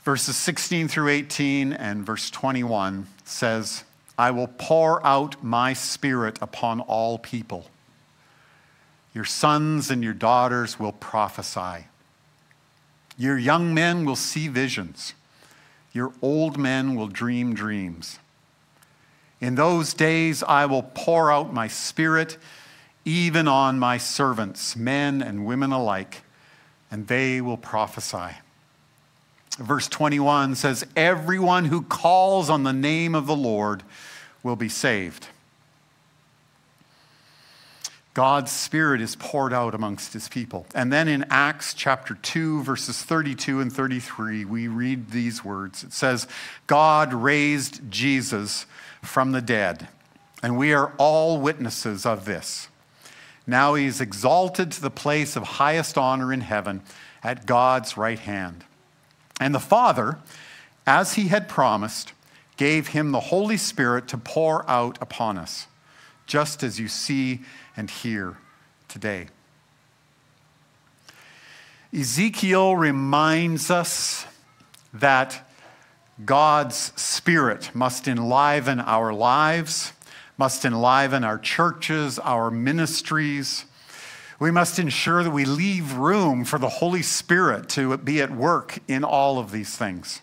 verses 0.06 0.38
16 0.38 0.88
through 0.88 1.10
18 1.10 1.74
and 1.74 2.06
verse 2.06 2.30
21 2.30 3.08
says, 3.26 3.84
I 4.18 4.32
will 4.32 4.48
pour 4.48 5.06
out 5.06 5.44
my 5.44 5.74
spirit 5.74 6.40
upon 6.42 6.80
all 6.80 7.18
people. 7.18 7.70
Your 9.14 9.26
sons 9.26 9.92
and 9.92 10.02
your 10.02 10.14
daughters 10.14 10.80
will 10.80 10.94
prophesy. 10.94 11.88
Your 13.18 13.38
young 13.38 13.74
men 13.74 14.06
will 14.06 14.16
see 14.16 14.48
visions. 14.48 15.14
Your 15.92 16.14
old 16.22 16.58
men 16.58 16.96
will 16.96 17.08
dream 17.08 17.54
dreams. 17.54 18.20
In 19.42 19.56
those 19.56 19.94
days 19.94 20.44
I 20.44 20.66
will 20.66 20.84
pour 20.84 21.32
out 21.32 21.54
my 21.54 21.68
spirit 21.68 22.38
even 23.06 23.48
on 23.48 23.78
my 23.78 23.98
servants, 23.98 24.76
men 24.76 25.22
and 25.22 25.46
women 25.46 25.72
alike, 25.72 26.24
and 26.90 27.08
they 27.08 27.40
will 27.40 27.58
prophesy. 27.58 28.38
Verse 29.60 29.88
21 29.88 30.56
says, 30.56 30.86
Everyone 30.96 31.66
who 31.66 31.84
calls 31.84 32.50
on 32.50 32.64
the 32.64 32.74
name 32.74 33.16
of 33.16 33.28
the 33.28 33.36
Lord 33.36 33.84
will 34.44 34.56
be 34.56 34.70
saved. 34.70 35.28
God's 38.16 38.52
Spirit 38.52 39.02
is 39.02 39.16
poured 39.18 39.52
out 39.52 39.76
amongst 39.76 40.14
his 40.14 40.30
people. 40.30 40.66
And 40.74 40.92
then 40.92 41.10
in 41.10 41.26
Acts 41.30 41.74
chapter 41.74 42.16
2, 42.16 42.64
verses 42.64 43.04
32 43.04 43.60
and 43.60 43.72
33, 43.72 44.46
we 44.46 44.70
read 44.70 45.12
these 45.12 45.44
words. 45.44 45.84
It 45.84 45.92
says, 45.92 46.26
God 46.66 47.14
raised 47.14 47.92
Jesus 47.92 48.66
from 49.06 49.32
the 49.32 49.42
dead, 49.42 49.88
and 50.44 50.58
we 50.58 50.74
are 50.74 50.94
all 50.98 51.40
witnesses 51.40 52.06
of 52.06 52.26
this. 52.26 52.68
Now 53.48 53.76
he 53.76 53.86
is 53.86 54.02
exalted 54.02 54.72
to 54.72 54.82
the 54.82 54.90
place 54.90 55.36
of 55.36 55.44
highest 55.44 55.98
honor 55.98 56.34
in 56.34 56.42
heaven 56.42 56.82
at 57.24 57.46
God's 57.46 57.98
right 57.98 58.20
hand. 58.20 58.64
And 59.40 59.54
the 59.54 59.60
Father, 59.60 60.18
as 60.88 61.14
he 61.14 61.28
had 61.28 61.48
promised, 61.48 62.14
gave 62.58 62.90
him 62.90 63.12
the 63.12 63.20
Holy 63.20 63.58
Spirit 63.58 64.08
to 64.10 64.18
pour 64.18 64.68
out 64.70 64.98
upon 65.02 65.38
us, 65.38 65.68
just 66.26 66.64
as 66.64 66.80
you 66.80 66.88
see 66.88 67.42
and 67.76 67.90
hear 67.90 68.38
today. 68.88 69.28
Ezekiel 71.94 72.76
reminds 72.76 73.70
us 73.70 74.26
that 74.94 75.45
God's 76.24 76.94
Spirit 76.96 77.72
must 77.74 78.08
enliven 78.08 78.80
our 78.80 79.14
lives, 79.14 79.92
must 80.38 80.64
enliven 80.64 81.24
our 81.24 81.38
churches, 81.38 82.20
our 82.20 82.50
ministries. 82.50 83.66
We 84.40 84.52
must 84.52 84.80
ensure 84.80 85.24
that 85.24 85.32
we 85.32 85.46
leave 85.46 85.94
room 85.94 86.46
for 86.46 86.58
the 86.58 86.70
Holy 86.70 87.02
Spirit 87.02 87.68
to 87.70 87.98
be 87.98 88.22
at 88.22 88.32
work 88.32 88.80
in 88.88 89.04
all 89.04 89.40
of 89.40 89.52
these 89.52 89.76
things. 89.76 90.22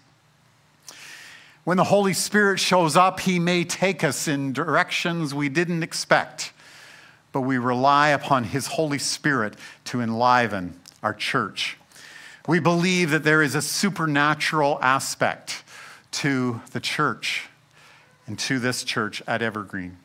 When 1.64 1.76
the 1.76 1.85
Holy 1.85 2.12
Spirit 2.12 2.59
shows 2.59 2.96
up, 2.96 3.20
He 3.20 3.38
may 3.38 3.64
take 3.64 4.02
us 4.02 4.26
in 4.26 4.52
directions 4.52 5.35
we 5.35 5.48
didn't 5.48 5.83
expect 5.83 6.52
but 7.33 7.40
we 7.40 7.59
rely 7.59 8.09
upon 8.09 8.44
His 8.44 8.66
Holy 8.68 8.98
Spirit 8.98 9.55
to 9.87 10.00
enliven 10.00 10.78
our 11.02 11.14
church. 11.14 11.78
We 12.46 12.61
believe 12.61 13.11
that 13.11 13.24
there 13.24 13.42
is 13.42 13.55
a 13.55 13.62
supernatural 13.62 14.78
aspect 14.83 15.62
to 16.12 16.61
the 16.72 16.81
church 16.81 17.48
and 18.27 18.38
to 18.38 18.59
this 18.59 18.85
church 18.85 19.22
at 19.27 19.42
Evergreen. 19.42 19.96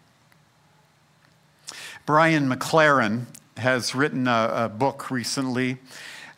Brian 2.06 2.50
McLaren 2.50 3.26
has 3.58 3.94
written 3.94 4.28
a, 4.28 4.52
a 4.54 4.70
book 4.70 5.12
recently 5.12 5.78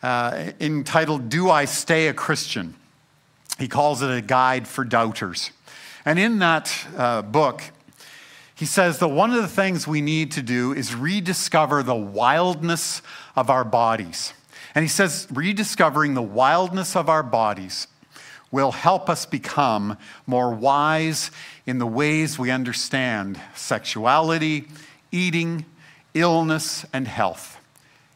uh, 0.02 0.52
entitled 0.60 1.28
Do 1.28 1.50
I 1.50 1.64
Stay 1.64 2.08
a 2.08 2.14
Christian? 2.14 2.74
He 3.58 3.68
calls 3.68 4.02
it 4.02 4.10
a 4.10 4.20
guide 4.20 4.66
for 4.66 4.84
doubters. 4.84 5.50
And 6.04 6.18
in 6.18 6.38
that 6.38 6.86
uh, 6.96 7.22
book, 7.22 7.62
he 8.54 8.64
says 8.64 8.98
that 8.98 9.08
one 9.08 9.32
of 9.32 9.40
the 9.42 9.48
things 9.48 9.86
we 9.86 10.00
need 10.00 10.32
to 10.32 10.42
do 10.42 10.72
is 10.72 10.94
rediscover 10.94 11.82
the 11.82 11.94
wildness 11.94 13.02
of 13.36 13.50
our 13.50 13.64
bodies. 13.64 14.32
And 14.74 14.82
he 14.82 14.88
says, 14.88 15.26
rediscovering 15.30 16.14
the 16.14 16.22
wildness 16.22 16.96
of 16.96 17.08
our 17.08 17.22
bodies 17.22 17.86
will 18.50 18.72
help 18.72 19.08
us 19.08 19.26
become 19.26 19.96
more 20.26 20.52
wise 20.52 21.30
in 21.66 21.78
the 21.78 21.86
ways 21.86 22.38
we 22.38 22.50
understand 22.50 23.40
sexuality, 23.54 24.66
eating, 25.12 25.64
illness, 26.14 26.84
and 26.92 27.06
health, 27.06 27.58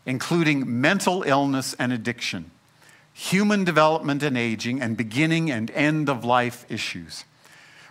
including 0.06 0.80
mental 0.80 1.22
illness 1.22 1.74
and 1.78 1.92
addiction, 1.92 2.50
human 3.12 3.64
development 3.64 4.22
and 4.22 4.36
aging, 4.36 4.80
and 4.80 4.96
beginning 4.96 5.50
and 5.50 5.70
end 5.70 6.08
of 6.08 6.24
life 6.24 6.66
issues. 6.68 7.24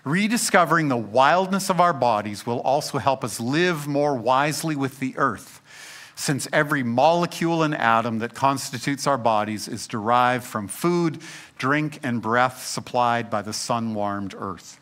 Rediscovering 0.03 0.89
the 0.89 0.97
wildness 0.97 1.69
of 1.69 1.79
our 1.79 1.93
bodies 1.93 2.45
will 2.45 2.60
also 2.60 2.97
help 2.97 3.23
us 3.23 3.39
live 3.39 3.88
more 3.88 4.15
wisely 4.15 4.75
with 4.75 4.99
the 4.99 5.13
earth, 5.15 5.62
since 6.15 6.47
every 6.54 6.84
molecule 6.84 7.63
and 7.63 7.76
atom 7.76 8.19
that 8.19 8.34
constitutes 8.34 9.08
our 9.08 9.17
bodies 9.17 9.67
is 9.67 9.88
derived 9.88 10.43
from 10.43 10.67
food, 10.67 11.21
drink, 11.58 11.99
and 12.04 12.21
breath 12.21 12.65
supplied 12.65 13.30
by 13.30 13.41
the 13.41 13.54
sun 13.54 13.93
warmed 13.93 14.36
earth. 14.38 14.80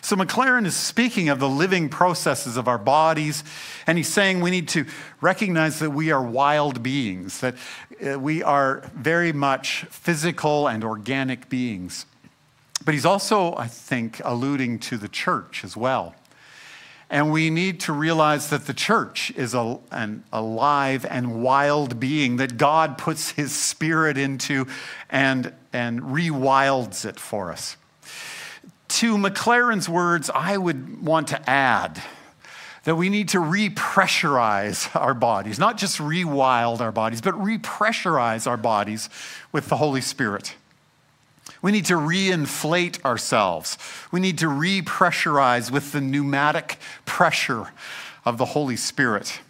So, 0.00 0.14
McLaren 0.16 0.64
is 0.64 0.76
speaking 0.76 1.28
of 1.28 1.40
the 1.40 1.48
living 1.48 1.88
processes 1.88 2.56
of 2.56 2.68
our 2.68 2.78
bodies, 2.78 3.42
and 3.86 3.98
he's 3.98 4.08
saying 4.08 4.40
we 4.40 4.50
need 4.50 4.68
to 4.68 4.86
recognize 5.20 5.80
that 5.80 5.90
we 5.90 6.12
are 6.12 6.22
wild 6.22 6.82
beings, 6.82 7.40
that 7.40 7.56
uh, 8.06 8.18
we 8.18 8.42
are 8.42 8.88
very 8.94 9.32
much 9.32 9.84
physical 9.90 10.68
and 10.68 10.84
organic 10.84 11.48
beings. 11.48 12.06
But 12.84 12.94
he's 12.94 13.04
also, 13.04 13.56
I 13.56 13.66
think, 13.66 14.20
alluding 14.24 14.78
to 14.80 14.98
the 14.98 15.08
church 15.08 15.64
as 15.64 15.76
well. 15.76 16.14
And 17.10 17.32
we 17.32 17.48
need 17.48 17.80
to 17.80 17.92
realize 17.92 18.50
that 18.50 18.66
the 18.66 18.74
church 18.74 19.30
is 19.30 19.54
a, 19.54 19.78
an 19.90 20.24
alive 20.32 21.06
and 21.08 21.42
wild 21.42 21.98
being 21.98 22.36
that 22.36 22.58
God 22.58 22.98
puts 22.98 23.30
his 23.30 23.54
spirit 23.54 24.18
into 24.18 24.66
and, 25.08 25.54
and 25.72 26.00
rewilds 26.02 27.06
it 27.06 27.18
for 27.18 27.50
us. 27.50 27.76
To 28.88 29.16
McLaren's 29.16 29.88
words, 29.88 30.30
I 30.34 30.58
would 30.58 31.02
want 31.02 31.28
to 31.28 31.48
add 31.48 32.02
that 32.84 32.94
we 32.94 33.08
need 33.08 33.28
to 33.30 33.38
repressurize 33.38 34.94
our 34.98 35.14
bodies, 35.14 35.58
not 35.58 35.76
just 35.76 35.98
rewild 35.98 36.80
our 36.80 36.92
bodies, 36.92 37.20
but 37.20 37.34
repressurize 37.34 38.46
our 38.46 38.56
bodies 38.56 39.10
with 39.52 39.68
the 39.68 39.76
Holy 39.76 40.00
Spirit. 40.00 40.54
We 41.60 41.72
need 41.72 41.86
to 41.86 41.94
reinflate 41.94 43.04
ourselves. 43.04 43.78
We 44.12 44.20
need 44.20 44.38
to 44.38 44.46
repressurize 44.46 45.70
with 45.70 45.92
the 45.92 46.00
pneumatic 46.00 46.78
pressure 47.04 47.72
of 48.24 48.38
the 48.38 48.46
Holy 48.46 48.76
Spirit. 48.76 49.40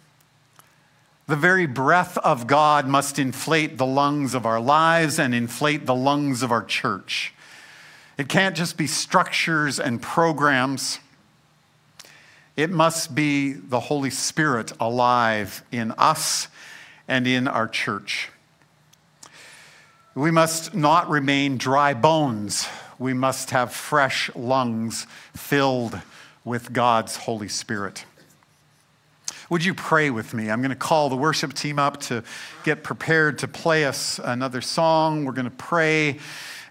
The 1.27 1.35
very 1.35 1.67
breath 1.67 2.17
of 2.17 2.47
God 2.47 2.87
must 2.87 3.19
inflate 3.19 3.77
the 3.77 3.85
lungs 3.85 4.33
of 4.33 4.47
our 4.47 4.59
lives 4.59 5.19
and 5.19 5.35
inflate 5.35 5.85
the 5.85 5.93
lungs 5.93 6.41
of 6.41 6.51
our 6.51 6.63
church. 6.63 7.33
It 8.17 8.27
can't 8.27 8.55
just 8.55 8.77
be 8.77 8.87
structures 8.87 9.79
and 9.79 10.01
programs. 10.01 10.99
It 12.57 12.71
must 12.71 13.13
be 13.13 13.53
the 13.53 13.79
Holy 13.79 14.09
Spirit 14.09 14.73
alive 14.79 15.63
in 15.71 15.91
us 15.99 16.47
and 17.07 17.27
in 17.27 17.47
our 17.47 17.67
church. 17.67 18.29
We 20.15 20.31
must 20.31 20.73
not 20.73 21.07
remain 21.09 21.57
dry 21.57 21.93
bones. 21.93 22.67
We 22.97 23.13
must 23.13 23.51
have 23.51 23.71
fresh 23.71 24.33
lungs 24.35 25.05
filled 25.35 26.01
with 26.43 26.73
God's 26.73 27.15
Holy 27.15 27.47
Spirit. 27.47 28.05
Would 29.51 29.63
you 29.63 29.75
pray 29.75 30.09
with 30.09 30.33
me? 30.33 30.49
I'm 30.49 30.61
going 30.61 30.71
to 30.71 30.75
call 30.75 31.09
the 31.09 31.15
worship 31.15 31.53
team 31.53 31.77
up 31.77 31.99
to 32.01 32.23
get 32.63 32.83
prepared 32.83 33.39
to 33.39 33.47
play 33.47 33.85
us 33.85 34.19
another 34.23 34.61
song. 34.61 35.25
We're 35.25 35.31
going 35.31 35.45
to 35.49 35.51
pray, 35.51 36.17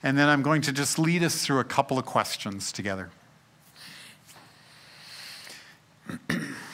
and 0.03 0.19
then 0.19 0.29
I'm 0.29 0.43
going 0.43 0.63
to 0.63 0.73
just 0.73 0.99
lead 0.99 1.23
us 1.23 1.45
through 1.45 1.61
a 1.61 1.65
couple 1.65 1.99
of 1.99 2.07
questions 2.07 2.73
together. 2.73 3.11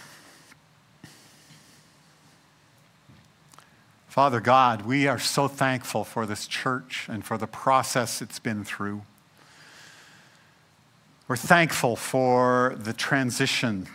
Father 4.14 4.38
God, 4.38 4.82
we 4.82 5.08
are 5.08 5.18
so 5.18 5.48
thankful 5.48 6.04
for 6.04 6.24
this 6.24 6.46
church 6.46 7.08
and 7.10 7.24
for 7.24 7.36
the 7.36 7.48
process 7.48 8.22
it's 8.22 8.38
been 8.38 8.62
through. 8.62 9.02
We're 11.26 11.34
thankful 11.34 11.96
for 11.96 12.76
the 12.78 12.92
transition 12.92 13.88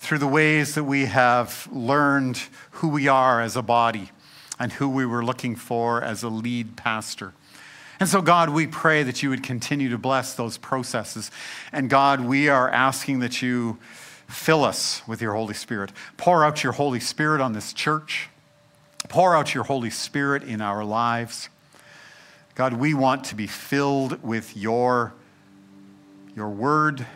through 0.00 0.18
the 0.18 0.26
ways 0.26 0.74
that 0.74 0.82
we 0.82 1.04
have 1.04 1.68
learned 1.70 2.48
who 2.72 2.88
we 2.88 3.06
are 3.06 3.40
as 3.40 3.54
a 3.54 3.62
body 3.62 4.10
and 4.58 4.72
who 4.72 4.88
we 4.88 5.06
were 5.06 5.24
looking 5.24 5.54
for 5.54 6.02
as 6.02 6.24
a 6.24 6.28
lead 6.28 6.76
pastor. 6.76 7.32
And 8.00 8.08
so, 8.08 8.20
God, 8.20 8.50
we 8.50 8.66
pray 8.66 9.04
that 9.04 9.22
you 9.22 9.30
would 9.30 9.44
continue 9.44 9.88
to 9.90 9.98
bless 9.98 10.34
those 10.34 10.58
processes. 10.58 11.30
And 11.70 11.88
God, 11.88 12.22
we 12.22 12.48
are 12.48 12.68
asking 12.68 13.20
that 13.20 13.40
you 13.40 13.78
fill 14.26 14.64
us 14.64 15.06
with 15.06 15.22
your 15.22 15.34
Holy 15.34 15.54
Spirit. 15.54 15.92
Pour 16.16 16.44
out 16.44 16.64
your 16.64 16.72
Holy 16.72 16.98
Spirit 16.98 17.40
on 17.40 17.52
this 17.52 17.72
church. 17.72 18.30
Pour 19.08 19.34
out 19.34 19.54
your 19.54 19.64
Holy 19.64 19.90
Spirit 19.90 20.42
in 20.42 20.60
our 20.60 20.84
lives. 20.84 21.48
God, 22.54 22.74
we 22.74 22.92
want 22.92 23.24
to 23.24 23.34
be 23.34 23.46
filled 23.46 24.22
with 24.22 24.56
your, 24.56 25.14
your 26.36 26.48
word 26.48 27.06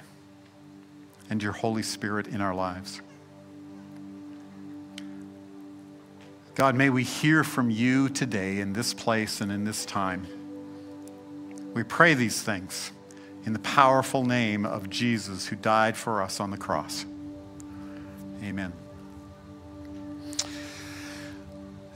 and 1.28 1.42
your 1.42 1.52
Holy 1.52 1.82
Spirit 1.82 2.26
in 2.28 2.40
our 2.40 2.54
lives. 2.54 3.00
God, 6.54 6.74
may 6.74 6.90
we 6.90 7.02
hear 7.02 7.44
from 7.44 7.70
you 7.70 8.08
today 8.08 8.60
in 8.60 8.74
this 8.74 8.92
place 8.92 9.40
and 9.40 9.50
in 9.50 9.64
this 9.64 9.86
time. 9.86 10.26
We 11.74 11.82
pray 11.82 12.14
these 12.14 12.42
things 12.42 12.92
in 13.44 13.52
the 13.52 13.58
powerful 13.58 14.24
name 14.24 14.66
of 14.66 14.90
Jesus 14.90 15.46
who 15.46 15.56
died 15.56 15.96
for 15.96 16.22
us 16.22 16.40
on 16.40 16.50
the 16.50 16.58
cross. 16.58 17.06
Amen. 18.42 18.72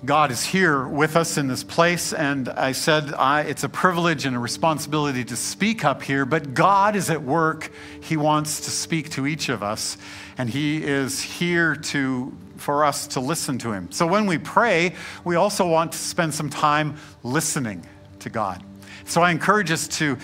God 0.04 0.30
is 0.30 0.44
here 0.44 0.86
with 0.86 1.16
us 1.16 1.38
in 1.38 1.48
this 1.48 1.64
place. 1.64 2.12
And 2.12 2.48
I 2.50 2.72
said 2.72 3.14
I, 3.14 3.42
it's 3.42 3.64
a 3.64 3.68
privilege 3.68 4.26
and 4.26 4.36
a 4.36 4.38
responsibility 4.38 5.24
to 5.24 5.36
speak 5.36 5.84
up 5.84 6.02
here, 6.02 6.26
but 6.26 6.52
God 6.52 6.96
is 6.96 7.08
at 7.08 7.22
work. 7.22 7.72
He 8.02 8.16
wants 8.16 8.60
to 8.60 8.70
speak 8.70 9.10
to 9.12 9.26
each 9.26 9.48
of 9.48 9.62
us, 9.62 9.96
and 10.36 10.50
He 10.50 10.84
is 10.84 11.22
here 11.22 11.74
to, 11.76 12.36
for 12.56 12.84
us 12.84 13.06
to 13.08 13.20
listen 13.20 13.58
to 13.58 13.72
Him. 13.72 13.90
So 13.90 14.06
when 14.06 14.26
we 14.26 14.36
pray, 14.36 14.94
we 15.24 15.36
also 15.36 15.66
want 15.66 15.92
to 15.92 15.98
spend 15.98 16.34
some 16.34 16.50
time 16.50 16.96
listening 17.22 17.84
to 18.20 18.28
God. 18.28 18.62
So 19.06 19.22
I 19.22 19.30
encourage 19.30 19.70
us 19.70 19.88
to 19.98 20.18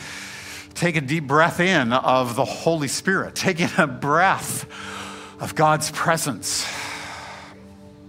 take 0.75 0.97
a 0.97 1.01
deep 1.01 1.27
breath 1.27 1.61
in 1.61 1.93
of 1.93 2.37
the 2.37 2.45
Holy 2.45 2.89
Spirit, 2.89 3.35
taking 3.35 3.69
a 3.79 3.87
breath 3.87 4.67
of 5.41 5.55
God's 5.55 5.91
presence 5.91 6.67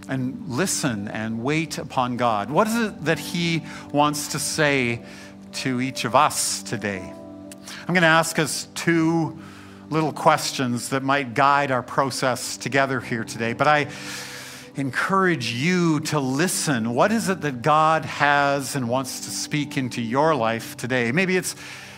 and 0.08 0.48
listen 0.48 1.08
and 1.08 1.42
wait 1.42 1.78
upon 1.78 2.16
God. 2.16 2.50
What 2.50 2.66
is 2.66 2.76
it 2.76 3.04
that 3.04 3.18
He 3.18 3.62
wants 3.92 4.28
to 4.28 4.38
say 4.38 5.02
to 5.52 5.80
each 5.80 6.04
of 6.04 6.14
us 6.14 6.62
today? 6.62 7.00
I'm 7.00 7.94
going 7.94 8.02
to 8.02 8.06
ask 8.08 8.38
us 8.38 8.68
two 8.74 9.38
little 9.90 10.12
questions 10.12 10.88
that 10.90 11.02
might 11.02 11.34
guide 11.34 11.70
our 11.70 11.82
process 11.82 12.56
together 12.56 13.00
here 13.00 13.24
today, 13.24 13.52
but 13.52 13.66
I 13.66 13.88
encourage 14.76 15.52
you 15.52 16.00
to 16.00 16.18
listen. 16.18 16.94
What 16.94 17.12
is 17.12 17.28
it 17.28 17.42
that 17.42 17.62
God 17.62 18.04
has 18.04 18.74
and 18.74 18.88
wants 18.88 19.20
to 19.20 19.30
speak 19.30 19.76
into 19.76 20.02
your 20.02 20.34
life 20.34 20.76
today? 20.76 21.12
Maybe 21.12 21.36
it's 21.36 21.54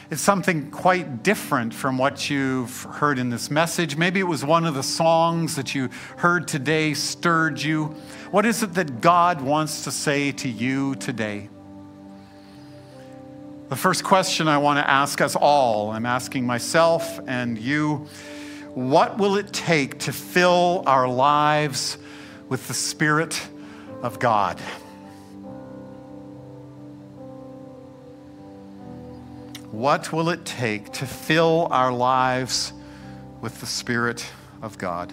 it's 0.08 0.22
something 0.22 0.70
quite 0.70 1.24
different 1.24 1.74
from 1.74 1.98
what 1.98 2.30
you've 2.30 2.84
heard 2.84 3.18
in 3.18 3.28
this 3.28 3.50
message. 3.50 3.96
Maybe 3.96 4.20
it 4.20 4.28
was 4.28 4.44
one 4.44 4.64
of 4.64 4.74
the 4.74 4.82
songs 4.82 5.56
that 5.56 5.74
you 5.74 5.90
heard 6.16 6.46
today 6.46 6.94
stirred 6.94 7.60
you. 7.60 7.86
What 8.30 8.46
is 8.46 8.62
it 8.62 8.74
that 8.74 9.00
God 9.00 9.40
wants 9.40 9.82
to 9.84 9.90
say 9.90 10.30
to 10.32 10.48
you 10.48 10.94
today? 10.94 11.48
The 13.68 13.74
first 13.74 14.04
question 14.04 14.46
I 14.46 14.58
want 14.58 14.78
to 14.78 14.88
ask 14.88 15.20
us 15.20 15.34
all, 15.34 15.90
I'm 15.90 16.06
asking 16.06 16.46
myself 16.46 17.18
and 17.26 17.58
you, 17.58 18.06
what 18.74 19.18
will 19.18 19.36
it 19.36 19.52
take 19.52 19.98
to 20.00 20.12
fill 20.12 20.84
our 20.86 21.08
lives 21.08 21.98
with 22.48 22.68
the 22.68 22.74
Spirit 22.74 23.42
of 24.02 24.20
God? 24.20 24.60
What 29.76 30.10
will 30.10 30.30
it 30.30 30.46
take 30.46 30.90
to 30.94 31.06
fill 31.06 31.68
our 31.70 31.92
lives 31.92 32.72
with 33.42 33.60
the 33.60 33.66
Spirit 33.66 34.26
of 34.62 34.78
God? 34.78 35.12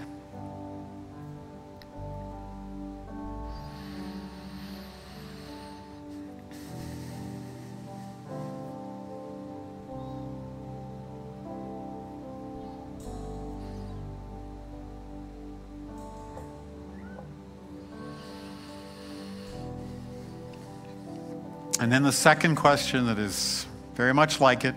And 21.82 21.92
then 21.92 22.04
the 22.04 22.14
second 22.14 22.56
question 22.56 23.08
that 23.08 23.20
is 23.20 23.66
very 23.96 24.14
much 24.14 24.42
like 24.42 24.66
it. 24.66 24.76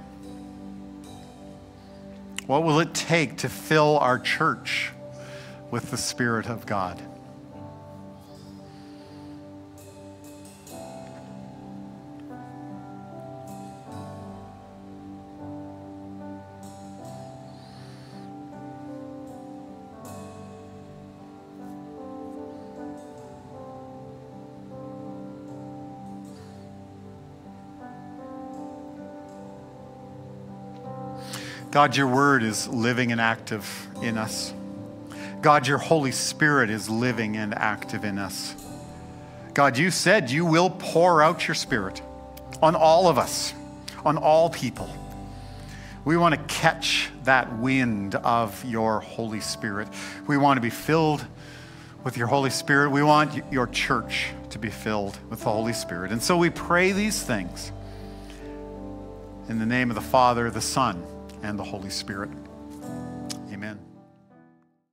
What 2.47 2.63
will 2.63 2.81
it 2.81 2.95
take 2.95 3.39
to 3.39 3.49
fill 3.49 3.99
our 3.99 4.19
church 4.19 4.93
with 5.71 5.91
the 5.91 5.97
Spirit 5.97 6.49
of 6.49 6.67
God? 6.67 7.01
God, 31.77 31.95
your 31.95 32.07
word 32.07 32.43
is 32.43 32.67
living 32.69 33.13
and 33.13 33.21
active 33.21 33.87
in 34.01 34.17
us. 34.17 34.55
God, 35.43 35.67
your 35.67 35.77
Holy 35.77 36.11
Spirit 36.11 36.71
is 36.71 36.89
living 36.89 37.37
and 37.37 37.55
active 37.55 38.03
in 38.03 38.19
us. 38.19 38.55
God, 39.53 39.77
you 39.77 39.91
said 39.91 40.31
you 40.31 40.47
will 40.47 40.71
pour 40.71 41.23
out 41.23 41.47
your 41.47 41.55
Spirit 41.55 42.01
on 42.63 42.75
all 42.75 43.09
of 43.09 43.19
us, 43.19 43.53
on 44.07 44.17
all 44.17 44.49
people. 44.49 44.89
We 46.07 46.17
want 46.17 46.35
to 46.35 46.41
catch 46.55 47.11
that 47.25 47.59
wind 47.59 48.15
of 48.15 48.65
your 48.65 49.01
Holy 49.01 49.41
Spirit. 49.41 49.89
We 50.27 50.39
want 50.39 50.57
to 50.57 50.63
be 50.63 50.71
filled 50.71 51.27
with 52.05 52.17
your 52.17 52.29
Holy 52.29 52.49
Spirit. 52.49 52.89
We 52.89 53.03
want 53.03 53.53
your 53.53 53.67
church 53.67 54.31
to 54.49 54.59
be 54.59 54.71
filled 54.71 55.19
with 55.29 55.41
the 55.41 55.53
Holy 55.53 55.75
Spirit. 55.75 56.11
And 56.11 56.23
so 56.23 56.39
we 56.39 56.49
pray 56.49 56.93
these 56.93 57.23
things 57.23 57.71
in 59.51 59.59
the 59.59 59.67
name 59.67 59.91
of 59.91 59.95
the 59.95 60.01
Father, 60.01 60.51
the 60.51 60.63
Son, 60.63 61.05
and 61.47 61.57
the 61.57 61.63
Holy 61.63 61.91
Spirit. 61.91 62.31